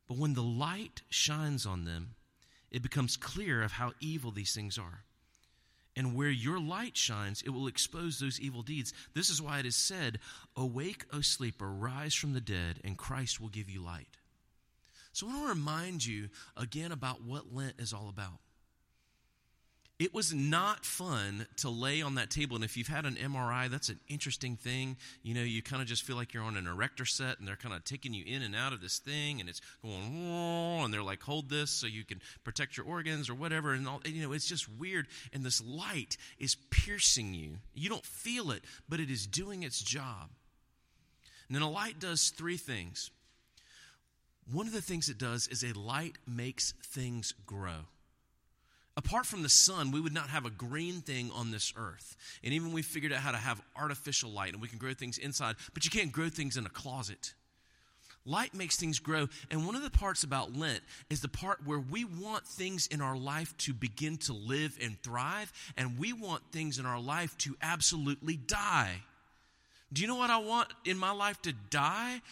But 0.09 0.19
when 0.19 0.35
the 0.35 0.43
light 0.43 1.03
shines 1.09 1.65
on 1.65 1.85
them, 1.85 2.15
it 2.71 2.83
becomes 2.83 3.17
clear 3.17 3.62
of 3.62 3.73
how 3.73 3.93
evil 4.01 4.31
these 4.31 4.55
things 4.55 4.79
are. 4.79 5.05
And 5.94 6.14
where 6.14 6.31
your 6.31 6.59
light 6.59 6.96
shines, 6.96 7.42
it 7.42 7.50
will 7.50 7.66
expose 7.66 8.18
those 8.18 8.40
evil 8.40 8.62
deeds. 8.62 8.94
This 9.14 9.28
is 9.28 9.42
why 9.42 9.59
it 9.59 9.66
is 9.66 9.76
said, 9.76 10.18
Awake, 10.57 11.05
O 11.12 11.20
sleeper, 11.20 11.70
rise 11.70 12.14
from 12.14 12.33
the 12.33 12.40
dead, 12.40 12.81
and 12.83 12.96
Christ 12.96 13.40
will 13.40 13.48
give 13.48 13.68
you 13.68 13.83
light. 13.83 14.16
So 15.12 15.26
I 15.26 15.31
want 15.31 15.42
to 15.42 15.48
remind 15.48 16.07
you 16.07 16.31
again 16.57 16.92
about 16.92 17.22
what 17.22 17.55
Lent 17.55 17.74
is 17.78 17.92
all 17.92 18.09
about. 18.09 18.38
It 20.03 20.12
was 20.12 20.35
not 20.35 20.85
fun 20.85 21.47
to 21.59 21.71
lay 21.71 22.03
on 22.03 22.17
that 22.17 22.29
table. 22.29 22.57
And 22.57 22.65
if 22.65 22.77
you've 22.77 22.88
had 22.88 23.07
an 23.07 23.15
MRI, 23.15 23.71
that's 23.71 23.88
an 23.88 24.01
interesting 24.09 24.57
thing. 24.57 24.97
You 25.23 25.33
know, 25.33 25.43
you 25.43 25.62
kind 25.62 25.81
of 25.81 25.87
just 25.87 26.03
feel 26.03 26.17
like 26.17 26.35
you're 26.35 26.43
on 26.43 26.57
an 26.57 26.67
erector 26.67 27.05
set 27.05 27.38
and 27.38 27.47
they're 27.47 27.55
kind 27.55 27.73
of 27.73 27.85
taking 27.85 28.12
you 28.12 28.25
in 28.27 28.43
and 28.43 28.57
out 28.57 28.73
of 28.73 28.81
this 28.81 28.99
thing 28.99 29.38
and 29.38 29.49
it's 29.49 29.61
going, 29.81 30.03
and 30.03 30.93
they're 30.93 31.05
like, 31.05 31.23
hold 31.23 31.49
this 31.49 31.71
so 31.71 31.87
you 31.87 32.05
can 32.05 32.21
protect 32.43 32.77
your 32.77 32.85
organs 32.85 33.31
or 33.31 33.37
whatever. 33.37 33.75
And, 33.75 33.87
all, 33.87 34.01
you 34.05 34.27
know, 34.27 34.33
it's 34.33 34.49
just 34.49 34.69
weird. 34.69 35.07
And 35.33 35.45
this 35.45 35.62
light 35.65 36.17
is 36.37 36.57
piercing 36.71 37.33
you. 37.33 37.59
You 37.73 37.88
don't 37.88 38.05
feel 38.05 38.51
it, 38.51 38.65
but 38.88 38.99
it 38.99 39.09
is 39.09 39.25
doing 39.25 39.62
its 39.62 39.81
job. 39.81 40.31
And 41.47 41.55
then 41.55 41.62
a 41.62 41.71
light 41.71 42.01
does 42.01 42.31
three 42.31 42.57
things. 42.57 43.12
One 44.51 44.67
of 44.67 44.73
the 44.73 44.83
things 44.83 45.09
it 45.09 45.19
does 45.19 45.47
is 45.47 45.62
a 45.62 45.79
light 45.79 46.19
makes 46.27 46.73
things 46.83 47.35
grow. 47.47 47.87
Apart 48.96 49.24
from 49.24 49.42
the 49.42 49.48
sun, 49.48 49.90
we 49.90 50.00
would 50.00 50.12
not 50.12 50.28
have 50.28 50.44
a 50.44 50.50
green 50.50 51.00
thing 51.00 51.31
on 51.35 51.50
this 51.50 51.72
earth. 51.76 52.16
And 52.44 52.52
even 52.52 52.72
we 52.72 52.83
figured 52.83 53.12
out 53.12 53.20
how 53.20 53.33
to 53.33 53.38
have 53.38 53.62
artificial 53.74 54.31
light 54.31 54.52
and 54.52 54.61
we 54.61 54.68
can 54.68 54.78
grow 54.78 54.92
things 54.92 55.16
inside, 55.16 55.57
but 55.72 55.85
you 55.85 55.90
can't 55.90 56.12
grow 56.12 56.28
things 56.28 56.57
in 56.57 56.66
a 56.66 56.70
closet. 56.70 57.33
Light 58.24 58.55
makes 58.55 58.76
things 58.76 58.98
grow. 58.98 59.28
And 59.50 59.66
one 59.66 59.74
of 59.74 59.83
the 59.83 59.90
parts 59.90 60.22
about 60.22 60.57
Lent 60.57 60.81
is 61.11 61.20
the 61.20 61.28
part 61.28 61.66
where 61.66 61.81
we 61.81 62.05
want 62.05 62.46
things 62.46 62.87
in 62.87 63.00
our 63.00 63.16
life 63.16 63.57
to 63.59 63.72
begin 63.72 64.16
to 64.18 64.33
live 64.33 64.78
and 64.81 65.00
thrive, 65.02 65.52
and 65.76 65.98
we 65.98 66.12
want 66.12 66.42
things 66.52 66.78
in 66.78 66.87
our 66.87 67.00
life 67.00 67.37
to 67.38 67.57
absolutely 67.62 68.37
die. 68.37 69.02
Do 69.92 70.02
you 70.02 70.09
know 70.09 70.16
what 70.16 70.31
I 70.31 70.38
want 70.38 70.68
in 70.85 70.96
my 70.96 71.11
life 71.11 71.40
to 71.42 71.52
die? 71.70 72.22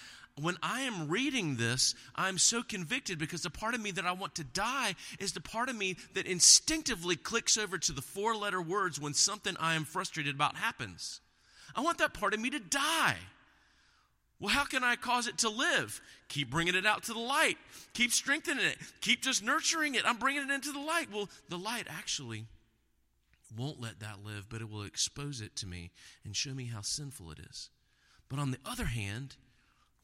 When 0.43 0.57
I 0.63 0.83
am 0.83 1.09
reading 1.09 1.57
this, 1.57 1.95
I'm 2.15 2.39
so 2.39 2.63
convicted 2.63 3.19
because 3.19 3.43
the 3.43 3.51
part 3.51 3.75
of 3.75 3.81
me 3.81 3.91
that 3.93 4.07
I 4.07 4.13
want 4.13 4.35
to 4.37 4.45
die 4.45 4.95
is 5.19 5.33
the 5.33 5.41
part 5.41 5.69
of 5.69 5.77
me 5.77 5.97
that 6.15 6.27
instinctively 6.27 7.17
clicks 7.17 7.57
over 7.57 7.79
to 7.79 7.93
the 7.93 8.03
four 8.03 8.35
letter 8.35 8.61
words 8.61 9.01
when 9.01 9.15
something 9.15 9.57
I 9.59 9.75
am 9.75 9.85
frustrated 9.85 10.35
about 10.35 10.57
happens. 10.57 11.21
I 11.75 11.81
want 11.81 11.99
that 11.99 12.15
part 12.15 12.35
of 12.35 12.41
me 12.41 12.51
to 12.51 12.59
die. 12.59 13.17
Well, 14.41 14.55
how 14.55 14.65
can 14.65 14.83
I 14.83 14.97
cause 14.97 15.27
it 15.27 15.39
to 15.39 15.51
live? 15.51 16.01
Keep 16.29 16.51
bringing 16.51 16.75
it 16.75 16.87
out 16.87 17.03
to 17.05 17.13
the 17.13 17.19
light. 17.19 17.59
Keep 17.93 18.11
strengthening 18.11 18.65
it. 18.65 18.79
Keep 19.03 19.23
just 19.23 19.45
nurturing 19.45 19.95
it. 19.95 20.03
I'm 20.07 20.17
bringing 20.17 20.43
it 20.43 20.51
into 20.51 20.73
the 20.73 20.81
light. 20.81 21.09
Well, 21.13 21.29
the 21.51 21.59
light 21.59 21.87
actually 21.91 22.47
won't 23.57 23.81
let 23.81 24.01
that 24.01 24.25
live, 24.25 24.49
but 24.49 24.63
it 24.63 24.71
will 24.71 24.83
expose 24.83 25.43
it 25.43 25.57
to 25.57 25.67
me 25.67 25.91
and 26.25 26.35
show 26.35 26.55
me 26.55 26.65
how 26.65 26.81
sinful 26.81 27.31
it 27.33 27.39
is. 27.39 27.69
But 28.31 28.39
on 28.39 28.51
the 28.51 28.61
other 28.65 28.87
hand, 28.87 29.37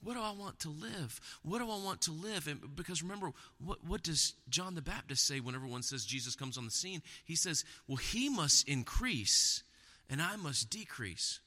what 0.07 0.15
do 0.15 0.23
I 0.23 0.31
want 0.31 0.61
to 0.61 0.69
live? 0.69 1.21
What 1.43 1.59
do 1.59 1.65
I 1.65 1.83
want 1.83 2.03
to 2.03 2.13
live? 2.13 2.47
And 2.47 2.77
because 2.77 3.03
remember, 3.03 3.33
what, 3.59 3.85
what 3.85 4.05
does 4.05 4.35
John 4.49 4.77
the 4.77 4.81
Baptist 4.81 5.27
say 5.27 5.41
whenever 5.41 5.67
one 5.67 5.83
says 5.83 6.05
Jesus 6.05 6.37
comes 6.37 6.57
on 6.57 6.65
the 6.65 6.71
scene? 6.71 7.03
He 7.25 7.35
says, 7.35 7.65
Well, 7.89 7.97
he 7.97 8.29
must 8.29 8.69
increase 8.69 9.65
and 10.09 10.23
I 10.23 10.37
must 10.37 10.71
decrease. 10.71 11.41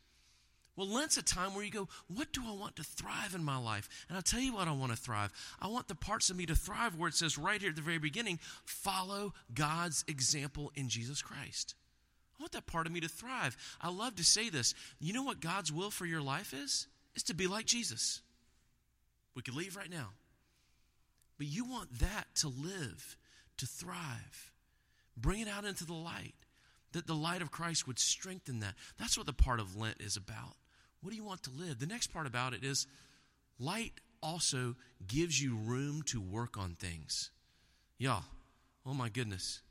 Well, 0.76 0.90
Lent's 0.90 1.16
a 1.16 1.24
time 1.24 1.56
where 1.56 1.64
you 1.64 1.72
go, 1.72 1.88
What 2.14 2.34
do 2.34 2.42
I 2.46 2.52
want 2.52 2.76
to 2.76 2.84
thrive 2.84 3.34
in 3.34 3.46
my 3.46 3.56
life? 3.56 3.88
And 4.10 4.18
I'll 4.18 4.22
tell 4.22 4.42
you 4.42 4.54
what 4.54 4.68
I 4.68 4.74
want 4.74 4.92
to 4.92 4.98
thrive. 4.98 5.32
I 5.62 5.68
want 5.70 5.88
the 5.88 5.96
parts 5.96 6.30
of 6.30 6.36
me 6.36 6.46
to 6.48 6.56
thrive 6.56 6.98
where 6.98 7.08
it 7.08 7.16
says 7.16 7.38
right 7.38 7.62
here 7.62 7.70
at 7.70 7.78
the 7.78 7.82
very 7.82 7.98
beginning, 7.98 8.40
follow 8.66 9.34
God's 9.54 10.04
example 10.10 10.74
in 10.76 10.90
Jesus 10.90 11.22
Christ. 11.22 11.76
I 12.38 12.44
want 12.44 12.52
that 12.52 12.68
part 12.68 12.88
of 12.88 12.92
me 12.92 13.00
to 13.00 13.08
thrive. 13.08 13.56
I 13.80 13.90
love 13.90 14.18
to 14.18 14.24
say 14.26 14.50
this. 14.50 14.74
You 15.00 15.14
know 15.14 15.24
what 15.24 15.40
God's 15.40 15.72
will 15.72 15.92
for 15.92 16.06
your 16.06 16.22
life 16.22 16.54
is? 16.54 16.88
Is 17.16 17.24
to 17.24 17.34
be 17.34 17.48
like 17.48 17.66
Jesus. 17.66 18.20
We 19.36 19.42
could 19.42 19.56
leave 19.56 19.76
right 19.76 19.90
now. 19.90 20.10
But 21.38 21.48
you 21.48 21.64
want 21.66 22.00
that 22.00 22.26
to 22.36 22.50
live, 22.50 23.18
to 23.58 23.66
thrive. 23.66 24.52
Bring 25.16 25.40
it 25.40 25.48
out 25.48 25.66
into 25.66 25.86
the 25.86 25.94
light, 25.94 26.36
that 26.92 27.08
the 27.08 27.14
light 27.14 27.42
of 27.42 27.52
Christ 27.52 27.88
would 27.88 28.00
strengthen 28.00 28.60
that. 28.60 28.76
That's 28.98 29.18
what 29.18 29.26
the 29.26 29.34
part 29.34 29.60
of 29.60 29.76
Lent 29.76 30.02
is 30.02 30.18
about. 30.18 30.56
What 31.02 31.12
do 31.12 31.16
you 31.16 31.24
want 31.24 31.44
to 31.44 31.52
live? 31.52 31.80
The 31.80 31.86
next 31.86 32.08
part 32.08 32.28
about 32.28 32.54
it 32.54 32.64
is 32.64 32.88
light 33.58 33.94
also 34.22 34.76
gives 35.08 35.42
you 35.42 35.56
room 35.56 36.02
to 36.08 36.20
work 36.20 36.58
on 36.58 36.76
things. 36.76 37.32
Y'all, 37.98 38.24
oh 38.86 38.94
my 38.94 39.10
goodness. 39.10 39.62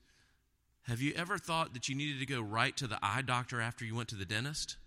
Have 0.83 1.03
you 1.03 1.12
ever 1.16 1.37
thought 1.37 1.75
that 1.75 1.88
you 1.88 1.94
needed 1.94 2.18
to 2.21 2.27
go 2.27 2.40
right 2.40 2.75
to 2.79 2.87
the 2.87 2.99
eye 3.03 3.21
doctor 3.21 3.61
after 3.61 3.85
you 3.85 3.94
went 3.94 4.09
to 4.09 4.16
the 4.16 4.25
dentist? 4.25 4.79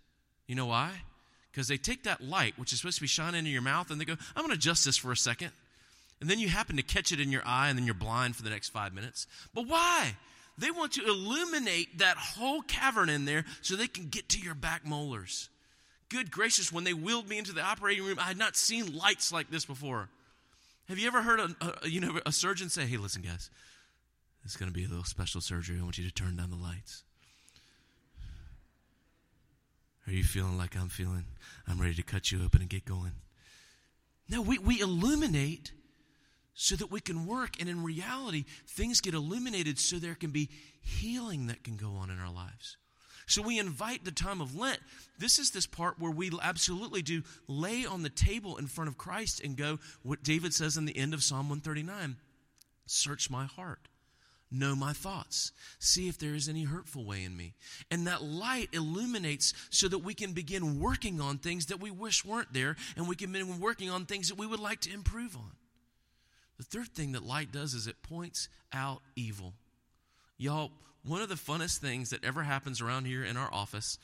You 0.47 0.55
know 0.55 0.65
why? 0.65 1.03
Because 1.51 1.67
they 1.67 1.77
take 1.77 2.03
that 2.03 2.23
light, 2.23 2.57
which 2.57 2.71
is 2.71 2.79
supposed 2.79 2.97
to 2.97 3.01
be 3.01 3.07
shining 3.07 3.39
into 3.39 3.51
your 3.51 3.61
mouth, 3.61 3.91
and 3.91 3.99
they 3.99 4.05
go, 4.05 4.15
I'm 4.35 4.43
going 4.43 4.49
to 4.49 4.55
adjust 4.55 4.85
this 4.85 4.97
for 4.97 5.11
a 5.11 5.17
second. 5.17 5.51
And 6.21 6.29
then 6.29 6.39
you 6.39 6.47
happen 6.47 6.77
to 6.77 6.83
catch 6.83 7.11
it 7.11 7.19
in 7.19 7.31
your 7.31 7.41
eye, 7.45 7.69
and 7.69 7.77
then 7.77 7.85
you're 7.85 7.93
blind 7.95 8.35
for 8.35 8.43
the 8.43 8.49
next 8.49 8.69
five 8.69 8.93
minutes. 8.93 9.27
But 9.53 9.67
why? 9.67 10.15
They 10.57 10.71
want 10.71 10.93
to 10.93 11.05
illuminate 11.05 11.97
that 11.99 12.17
whole 12.17 12.61
cavern 12.61 13.09
in 13.09 13.25
there 13.25 13.45
so 13.61 13.75
they 13.75 13.87
can 13.87 14.07
get 14.09 14.29
to 14.29 14.39
your 14.39 14.53
back 14.53 14.85
molars. 14.85 15.49
Good 16.09 16.29
gracious, 16.29 16.71
when 16.71 16.83
they 16.83 16.93
wheeled 16.93 17.27
me 17.27 17.37
into 17.37 17.53
the 17.53 17.61
operating 17.61 18.05
room, 18.05 18.19
I 18.19 18.23
had 18.23 18.37
not 18.37 18.55
seen 18.55 18.95
lights 18.95 19.31
like 19.31 19.49
this 19.49 19.65
before. 19.65 20.09
Have 20.89 20.99
you 20.99 21.07
ever 21.07 21.21
heard 21.21 21.39
a, 21.39 21.55
a 21.83 21.87
you 21.87 22.01
know 22.01 22.19
a 22.25 22.33
surgeon 22.33 22.69
say, 22.69 22.85
"Hey, 22.85 22.97
listen, 22.97 23.21
guys, 23.21 23.49
it's 24.43 24.57
going 24.57 24.69
to 24.69 24.73
be 24.73 24.83
a 24.83 24.89
little 24.89 25.05
special 25.05 25.39
surgery. 25.39 25.77
I 25.79 25.83
want 25.83 25.97
you 25.97 26.03
to 26.03 26.13
turn 26.13 26.35
down 26.35 26.49
the 26.49 26.57
lights." 26.57 27.03
Are 30.07 30.13
you 30.13 30.23
feeling 30.23 30.57
like 30.57 30.75
I'm 30.75 30.89
feeling? 30.89 31.25
I'm 31.67 31.79
ready 31.79 31.95
to 31.95 32.03
cut 32.03 32.31
you 32.31 32.43
open 32.43 32.61
and 32.61 32.69
get 32.69 32.85
going. 32.85 33.13
No, 34.29 34.41
we, 34.41 34.57
we 34.57 34.79
illuminate 34.79 35.73
so 36.53 36.75
that 36.75 36.91
we 36.91 36.99
can 36.99 37.25
work. 37.25 37.59
And 37.59 37.69
in 37.69 37.83
reality, 37.83 38.45
things 38.67 39.01
get 39.01 39.13
illuminated 39.13 39.79
so 39.79 39.97
there 39.97 40.15
can 40.15 40.31
be 40.31 40.49
healing 40.81 41.47
that 41.47 41.63
can 41.63 41.77
go 41.77 41.91
on 41.91 42.09
in 42.09 42.19
our 42.19 42.31
lives. 42.31 42.77
So 43.27 43.41
we 43.41 43.59
invite 43.59 44.03
the 44.03 44.11
time 44.11 44.41
of 44.41 44.55
Lent. 44.55 44.79
This 45.17 45.39
is 45.39 45.51
this 45.51 45.65
part 45.65 45.99
where 45.99 46.11
we 46.11 46.31
absolutely 46.41 47.01
do 47.01 47.23
lay 47.47 47.85
on 47.85 48.03
the 48.03 48.09
table 48.09 48.57
in 48.57 48.67
front 48.67 48.89
of 48.89 48.97
Christ 48.97 49.41
and 49.41 49.55
go, 49.55 49.79
what 50.03 50.23
David 50.23 50.53
says 50.53 50.75
in 50.75 50.85
the 50.85 50.97
end 50.97 51.13
of 51.13 51.23
Psalm 51.23 51.47
139 51.49 52.17
Search 52.85 53.29
my 53.29 53.45
heart 53.45 53.87
know 54.51 54.75
my 54.75 54.93
thoughts, 54.93 55.51
see 55.79 56.09
if 56.09 56.17
there 56.17 56.35
is 56.35 56.49
any 56.49 56.63
hurtful 56.63 57.05
way 57.05 57.23
in 57.23 57.37
me. 57.37 57.53
And 57.89 58.05
that 58.07 58.21
light 58.23 58.69
illuminates 58.73 59.53
so 59.69 59.87
that 59.87 59.99
we 59.99 60.13
can 60.13 60.33
begin 60.33 60.79
working 60.79 61.21
on 61.21 61.37
things 61.37 61.67
that 61.67 61.79
we 61.79 61.89
wish 61.89 62.25
weren't 62.25 62.53
there, 62.53 62.75
and 62.97 63.07
we 63.07 63.15
can 63.15 63.31
begin 63.31 63.59
working 63.59 63.89
on 63.89 64.05
things 64.05 64.27
that 64.29 64.37
we 64.37 64.47
would 64.47 64.59
like 64.59 64.81
to 64.81 64.93
improve 64.93 65.35
on. 65.35 65.51
The 66.57 66.63
third 66.63 66.89
thing 66.89 67.13
that 67.13 67.23
light 67.23 67.51
does 67.51 67.73
is 67.73 67.87
it 67.87 68.03
points 68.03 68.49
out 68.73 69.01
evil. 69.15 69.53
Y'all, 70.37 70.71
one 71.03 71.21
of 71.21 71.29
the 71.29 71.35
funnest 71.35 71.77
things 71.77 72.09
that 72.11 72.23
ever 72.23 72.43
happens 72.43 72.81
around 72.81 73.05
here 73.05 73.23
in 73.23 73.37
our 73.37 73.51
office, 73.51 73.97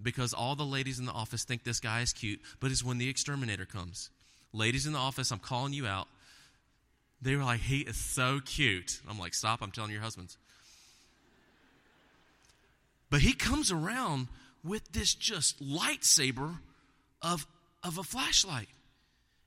because 0.00 0.32
all 0.32 0.54
the 0.54 0.64
ladies 0.64 0.98
in 0.98 1.06
the 1.06 1.12
office 1.12 1.44
think 1.44 1.64
this 1.64 1.80
guy 1.80 2.02
is 2.02 2.12
cute, 2.12 2.40
but 2.60 2.70
is 2.70 2.84
when 2.84 2.98
the 2.98 3.08
exterminator 3.08 3.64
comes. 3.64 4.10
Ladies 4.52 4.86
in 4.86 4.92
the 4.92 4.98
office, 4.98 5.32
I'm 5.32 5.38
calling 5.40 5.72
you 5.72 5.86
out. 5.86 6.06
They 7.24 7.36
were 7.36 7.42
like, 7.42 7.60
he 7.60 7.80
is 7.80 7.96
so 7.96 8.38
cute. 8.44 9.00
I'm 9.08 9.18
like, 9.18 9.32
stop, 9.32 9.62
I'm 9.62 9.70
telling 9.70 9.90
your 9.90 10.02
husbands. 10.02 10.36
But 13.08 13.22
he 13.22 13.32
comes 13.32 13.72
around 13.72 14.28
with 14.62 14.92
this 14.92 15.14
just 15.14 15.62
lightsaber 15.62 16.58
of, 17.22 17.46
of 17.82 17.96
a 17.96 18.02
flashlight. 18.02 18.68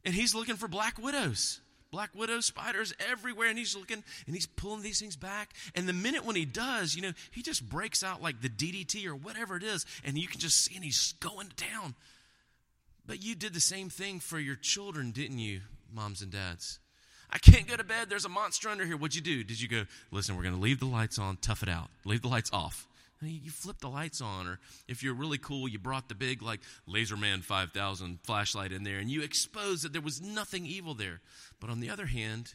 And 0.04 0.16
he's 0.16 0.34
looking 0.34 0.56
for 0.56 0.68
black 0.68 0.98
widows. 0.98 1.60
Black 1.92 2.10
widow 2.16 2.40
spiders 2.40 2.94
everywhere, 3.12 3.48
and 3.48 3.58
he's 3.58 3.76
looking 3.76 4.04
and 4.26 4.36
he's 4.36 4.48
pulling 4.48 4.82
these 4.82 5.00
things 5.00 5.16
back. 5.16 5.54
And 5.76 5.88
the 5.88 5.94
minute 5.94 6.26
when 6.26 6.36
he 6.36 6.46
does, 6.46 6.96
you 6.96 7.04
know, 7.04 7.14
he 7.32 7.44
just 7.44 7.70
breaks 7.70 8.04
out 8.04 8.24
like 8.24 8.42
the 8.42 8.50
DDT 8.50 9.06
or 9.06 9.16
whatever 9.16 9.56
it 9.56 9.64
is, 9.64 9.86
and 10.04 10.18
you 10.18 10.28
can 10.28 10.40
just 10.40 10.66
see 10.66 10.76
and 10.76 10.84
he's 10.84 11.14
going 11.20 11.52
down. 11.56 11.94
But 13.06 13.24
you 13.24 13.36
did 13.36 13.54
the 13.54 13.62
same 13.62 13.90
thing 13.90 14.20
for 14.20 14.40
your 14.40 14.56
children, 14.56 15.12
didn't 15.12 15.40
you, 15.40 15.62
moms 15.94 16.22
and 16.22 16.32
dads? 16.32 16.80
I 17.30 17.38
can't 17.40 17.68
go 17.68 17.76
to 17.76 17.84
bed. 17.84 18.10
There's 18.10 18.26
a 18.26 18.30
monster 18.30 18.70
under 18.70 18.86
here. 18.86 18.98
What'd 18.98 19.16
you 19.16 19.22
do? 19.22 19.44
Did 19.44 19.62
you 19.62 19.68
go, 19.68 19.86
listen, 20.12 20.36
we're 20.36 20.44
going 20.44 20.56
to 20.56 20.62
leave 20.62 20.80
the 20.80 20.86
lights 20.86 21.20
on, 21.20 21.38
tough 21.38 21.62
it 21.62 21.70
out, 21.70 21.90
leave 22.06 22.22
the 22.22 22.30
lights 22.30 22.50
off? 22.54 22.88
You 23.22 23.50
flip 23.50 23.80
the 23.80 23.90
lights 23.90 24.22
on, 24.22 24.48
or 24.48 24.60
if 24.88 25.02
you're 25.02 25.16
really 25.16 25.40
cool, 25.40 25.68
you 25.68 25.80
brought 25.80 26.08
the 26.08 26.14
big, 26.14 26.44
like, 26.44 26.60
Laserman 26.88 27.44
5000 27.44 28.20
flashlight 28.24 28.72
in 28.72 28.84
there, 28.84 29.00
and 29.00 29.10
you 29.10 29.24
exposed 29.24 29.84
that 29.84 29.92
there 29.92 30.04
was 30.04 30.22
nothing 30.22 30.68
evil 30.68 30.94
there. 30.94 31.20
But 31.60 31.72
on 31.72 31.80
the 31.80 31.90
other 31.90 32.06
hand, 32.06 32.54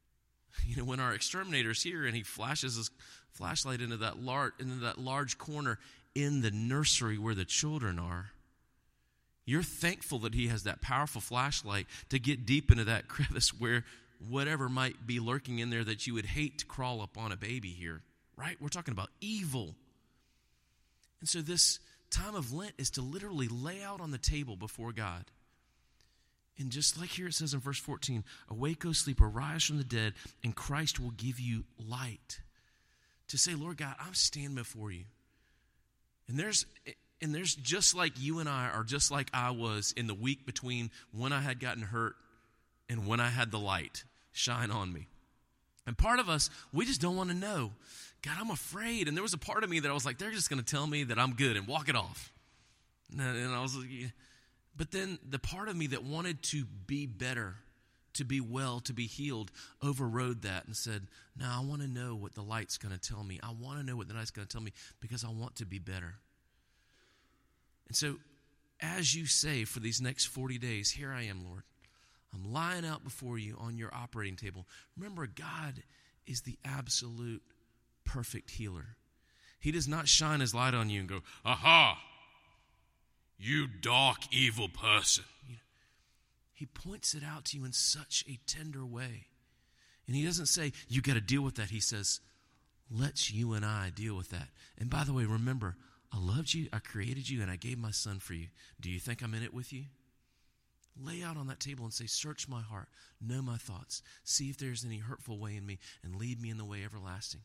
you 0.66 0.76
know, 0.76 0.84
when 0.84 1.00
our 1.00 1.12
exterminator's 1.12 1.82
here 1.82 2.06
and 2.06 2.16
he 2.16 2.22
flashes 2.22 2.76
his 2.76 2.90
flashlight 3.32 3.80
into 3.80 3.98
that, 3.98 4.18
large, 4.18 4.52
into 4.58 4.76
that 4.76 4.98
large 4.98 5.38
corner 5.38 5.78
in 6.14 6.40
the 6.40 6.50
nursery 6.50 7.18
where 7.18 7.34
the 7.34 7.44
children 7.44 7.98
are, 7.98 8.30
you're 9.50 9.62
thankful 9.64 10.20
that 10.20 10.34
he 10.34 10.46
has 10.46 10.62
that 10.62 10.80
powerful 10.80 11.20
flashlight 11.20 11.86
to 12.10 12.20
get 12.20 12.46
deep 12.46 12.70
into 12.70 12.84
that 12.84 13.08
crevice 13.08 13.48
where 13.50 13.84
whatever 14.28 14.68
might 14.68 15.06
be 15.06 15.18
lurking 15.18 15.58
in 15.58 15.70
there 15.70 15.82
that 15.82 16.06
you 16.06 16.14
would 16.14 16.26
hate 16.26 16.58
to 16.58 16.66
crawl 16.66 17.00
up 17.00 17.18
on 17.18 17.32
a 17.32 17.36
baby 17.36 17.70
here, 17.70 18.02
right? 18.36 18.56
We're 18.60 18.68
talking 18.68 18.92
about 18.92 19.08
evil. 19.20 19.74
And 21.18 21.28
so 21.28 21.40
this 21.40 21.80
time 22.10 22.36
of 22.36 22.52
Lent 22.52 22.74
is 22.78 22.90
to 22.90 23.02
literally 23.02 23.48
lay 23.48 23.82
out 23.82 24.00
on 24.00 24.12
the 24.12 24.18
table 24.18 24.54
before 24.54 24.92
God. 24.92 25.24
And 26.56 26.70
just 26.70 27.00
like 27.00 27.08
here 27.08 27.26
it 27.26 27.34
says 27.34 27.54
in 27.54 27.60
verse 27.60 27.78
14, 27.78 28.22
awake, 28.50 28.84
O 28.84 28.92
sleeper, 28.92 29.26
arise 29.26 29.64
from 29.64 29.78
the 29.78 29.84
dead, 29.84 30.12
and 30.44 30.54
Christ 30.54 31.00
will 31.00 31.12
give 31.12 31.40
you 31.40 31.64
light. 31.78 32.40
To 33.28 33.38
say, 33.38 33.54
Lord 33.54 33.78
God, 33.78 33.94
I'm 33.98 34.14
standing 34.14 34.54
before 34.54 34.92
you. 34.92 35.04
And 36.28 36.38
there's 36.38 36.66
and 37.22 37.34
there's 37.34 37.54
just 37.54 37.94
like 37.94 38.12
you 38.18 38.38
and 38.38 38.48
I 38.48 38.68
are 38.68 38.84
just 38.84 39.10
like 39.10 39.28
I 39.34 39.50
was 39.50 39.92
in 39.96 40.06
the 40.06 40.14
week 40.14 40.46
between 40.46 40.90
when 41.12 41.32
I 41.32 41.40
had 41.40 41.60
gotten 41.60 41.82
hurt 41.82 42.16
and 42.88 43.06
when 43.06 43.20
I 43.20 43.28
had 43.28 43.50
the 43.50 43.58
light 43.58 44.04
shine 44.32 44.70
on 44.70 44.92
me. 44.92 45.08
And 45.86 45.96
part 45.96 46.18
of 46.18 46.28
us, 46.28 46.50
we 46.72 46.84
just 46.86 47.00
don't 47.00 47.16
want 47.16 47.30
to 47.30 47.36
know. 47.36 47.72
God, 48.22 48.36
I'm 48.38 48.50
afraid. 48.50 49.08
And 49.08 49.16
there 49.16 49.22
was 49.22 49.32
a 49.32 49.38
part 49.38 49.64
of 49.64 49.70
me 49.70 49.80
that 49.80 49.90
I 49.90 49.94
was 49.94 50.04
like, 50.04 50.18
they're 50.18 50.30
just 50.30 50.50
going 50.50 50.62
to 50.62 50.64
tell 50.64 50.86
me 50.86 51.04
that 51.04 51.18
I'm 51.18 51.34
good 51.34 51.56
and 51.56 51.66
walk 51.66 51.88
it 51.88 51.96
off. 51.96 52.32
Uh, 53.18 53.22
and 53.22 53.52
I 53.52 53.62
was 53.62 53.76
like, 53.76 53.88
yeah. 53.90 54.08
but 54.76 54.92
then 54.92 55.18
the 55.28 55.38
part 55.38 55.68
of 55.68 55.76
me 55.76 55.88
that 55.88 56.04
wanted 56.04 56.42
to 56.44 56.64
be 56.86 57.06
better, 57.06 57.56
to 58.14 58.24
be 58.24 58.40
well, 58.40 58.80
to 58.80 58.92
be 58.92 59.06
healed, 59.06 59.50
overrode 59.82 60.42
that 60.42 60.66
and 60.66 60.76
said, 60.76 61.06
No, 61.36 61.46
I 61.48 61.64
want 61.64 61.82
to 61.82 61.88
know 61.88 62.14
what 62.14 62.34
the 62.34 62.42
light's 62.42 62.78
going 62.78 62.96
to 62.96 63.00
tell 63.00 63.24
me. 63.24 63.40
I 63.42 63.52
want 63.52 63.80
to 63.80 63.86
know 63.86 63.96
what 63.96 64.08
the 64.08 64.14
night's 64.14 64.30
going 64.30 64.46
to 64.46 64.52
tell 64.52 64.62
me 64.62 64.72
because 65.00 65.24
I 65.24 65.30
want 65.30 65.56
to 65.56 65.66
be 65.66 65.78
better. 65.78 66.14
And 67.90 67.96
so, 67.96 68.18
as 68.80 69.16
you 69.16 69.26
say 69.26 69.64
for 69.64 69.80
these 69.80 70.00
next 70.00 70.26
40 70.26 70.58
days, 70.58 70.92
here 70.92 71.10
I 71.10 71.22
am, 71.22 71.44
Lord. 71.44 71.64
I'm 72.32 72.52
lying 72.52 72.86
out 72.86 73.02
before 73.02 73.36
you 73.36 73.56
on 73.58 73.76
your 73.76 73.92
operating 73.92 74.36
table. 74.36 74.64
Remember, 74.96 75.26
God 75.26 75.82
is 76.24 76.42
the 76.42 76.56
absolute 76.64 77.42
perfect 78.04 78.50
healer. 78.50 78.94
He 79.58 79.72
does 79.72 79.88
not 79.88 80.06
shine 80.06 80.38
his 80.38 80.54
light 80.54 80.72
on 80.72 80.88
you 80.88 81.00
and 81.00 81.08
go, 81.08 81.22
Aha, 81.44 82.00
you 83.36 83.66
dark, 83.66 84.18
evil 84.30 84.68
person. 84.68 85.24
He 86.52 86.66
points 86.66 87.12
it 87.12 87.24
out 87.24 87.46
to 87.46 87.58
you 87.58 87.64
in 87.64 87.72
such 87.72 88.24
a 88.28 88.38
tender 88.46 88.86
way. 88.86 89.26
And 90.06 90.14
he 90.14 90.24
doesn't 90.24 90.46
say, 90.46 90.70
You 90.86 91.02
got 91.02 91.14
to 91.14 91.20
deal 91.20 91.42
with 91.42 91.56
that. 91.56 91.70
He 91.70 91.80
says, 91.80 92.20
Let's 92.88 93.32
you 93.32 93.52
and 93.54 93.64
I 93.64 93.90
deal 93.92 94.14
with 94.14 94.30
that. 94.30 94.46
And 94.78 94.88
by 94.88 95.02
the 95.02 95.12
way, 95.12 95.24
remember, 95.24 95.74
I 96.12 96.18
loved 96.18 96.54
you, 96.54 96.68
I 96.72 96.78
created 96.78 97.28
you, 97.28 97.40
and 97.42 97.50
I 97.50 97.56
gave 97.56 97.78
my 97.78 97.92
son 97.92 98.18
for 98.18 98.34
you. 98.34 98.48
Do 98.80 98.90
you 98.90 98.98
think 98.98 99.22
I'm 99.22 99.34
in 99.34 99.42
it 99.42 99.54
with 99.54 99.72
you? 99.72 99.84
Lay 101.00 101.22
out 101.22 101.36
on 101.36 101.46
that 101.46 101.60
table 101.60 101.84
and 101.84 101.94
say, 101.94 102.06
Search 102.06 102.48
my 102.48 102.60
heart, 102.60 102.88
know 103.20 103.42
my 103.42 103.56
thoughts, 103.56 104.02
see 104.24 104.50
if 104.50 104.58
there's 104.58 104.84
any 104.84 104.98
hurtful 104.98 105.38
way 105.38 105.56
in 105.56 105.64
me, 105.64 105.78
and 106.02 106.16
lead 106.16 106.40
me 106.40 106.50
in 106.50 106.58
the 106.58 106.64
way 106.64 106.84
everlasting. 106.84 107.40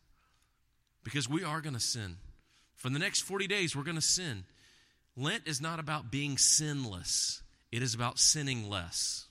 Because 1.04 1.30
we 1.30 1.44
are 1.44 1.62
going 1.62 1.76
to 1.76 1.80
sin. 1.80 2.18
For 2.76 2.90
the 2.90 3.00
next 3.00 3.22
40 3.22 3.48
days, 3.48 3.76
we're 3.76 3.84
going 3.84 3.96
to 3.96 4.02
sin. 4.02 4.46
Lent 5.16 5.44
is 5.46 5.62
not 5.62 5.80
about 5.80 6.12
being 6.12 6.38
sinless. 6.38 7.44
It 7.72 7.84
is 7.84 7.94
about 7.94 8.20
sinning 8.20 8.70
less. 8.70 9.26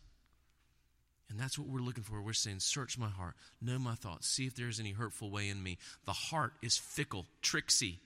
And 1.28 1.38
that's 1.38 1.58
what 1.58 1.68
we're 1.68 1.80
looking 1.80 2.04
for. 2.04 2.22
We're 2.22 2.32
saying, 2.32 2.60
Search 2.60 2.96
my 2.96 3.08
heart, 3.08 3.34
know 3.60 3.78
my 3.78 3.94
thoughts, 3.94 4.28
see 4.28 4.46
if 4.46 4.54
there's 4.54 4.78
any 4.78 4.92
hurtful 4.92 5.30
way 5.30 5.48
in 5.48 5.62
me. 5.62 5.78
The 6.04 6.12
heart 6.12 6.52
is 6.62 6.78
fickle, 6.78 7.26
tricksy. 7.42 7.98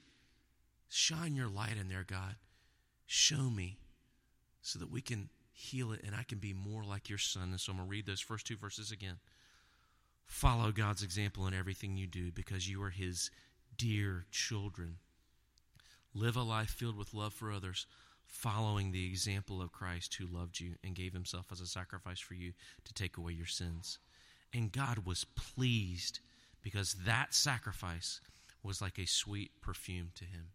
Shine 0.89 1.35
your 1.35 1.47
light 1.47 1.77
in 1.79 1.87
there, 1.87 2.05
God. 2.05 2.35
Show 3.05 3.49
me 3.49 3.77
so 4.61 4.79
that 4.79 4.91
we 4.91 5.01
can 5.01 5.29
heal 5.51 5.91
it 5.91 6.01
and 6.05 6.15
I 6.15 6.23
can 6.23 6.39
be 6.39 6.53
more 6.53 6.83
like 6.83 7.09
your 7.09 7.17
son. 7.17 7.49
And 7.51 7.59
so 7.59 7.71
I'm 7.71 7.77
going 7.77 7.87
to 7.87 7.91
read 7.91 8.05
those 8.05 8.21
first 8.21 8.47
two 8.47 8.57
verses 8.57 8.91
again. 8.91 9.17
Follow 10.25 10.71
God's 10.71 11.03
example 11.03 11.47
in 11.47 11.53
everything 11.53 11.97
you 11.97 12.07
do 12.07 12.31
because 12.31 12.69
you 12.69 12.81
are 12.83 12.89
his 12.89 13.29
dear 13.77 14.25
children. 14.31 14.97
Live 16.13 16.35
a 16.35 16.41
life 16.41 16.69
filled 16.69 16.97
with 16.97 17.13
love 17.13 17.33
for 17.33 17.51
others 17.51 17.85
following 18.25 18.91
the 18.91 19.07
example 19.07 19.61
of 19.61 19.71
Christ 19.71 20.15
who 20.15 20.27
loved 20.27 20.59
you 20.59 20.75
and 20.83 20.95
gave 20.95 21.13
himself 21.13 21.47
as 21.51 21.61
a 21.61 21.67
sacrifice 21.67 22.19
for 22.19 22.35
you 22.35 22.53
to 22.85 22.93
take 22.93 23.17
away 23.17 23.33
your 23.33 23.47
sins. 23.47 23.97
And 24.53 24.71
God 24.71 25.05
was 25.05 25.25
pleased 25.25 26.19
because 26.61 26.93
that 27.05 27.33
sacrifice 27.33 28.21
was 28.63 28.81
like 28.81 28.99
a 28.99 29.05
sweet 29.05 29.51
perfume 29.61 30.11
to 30.15 30.25
him. 30.25 30.49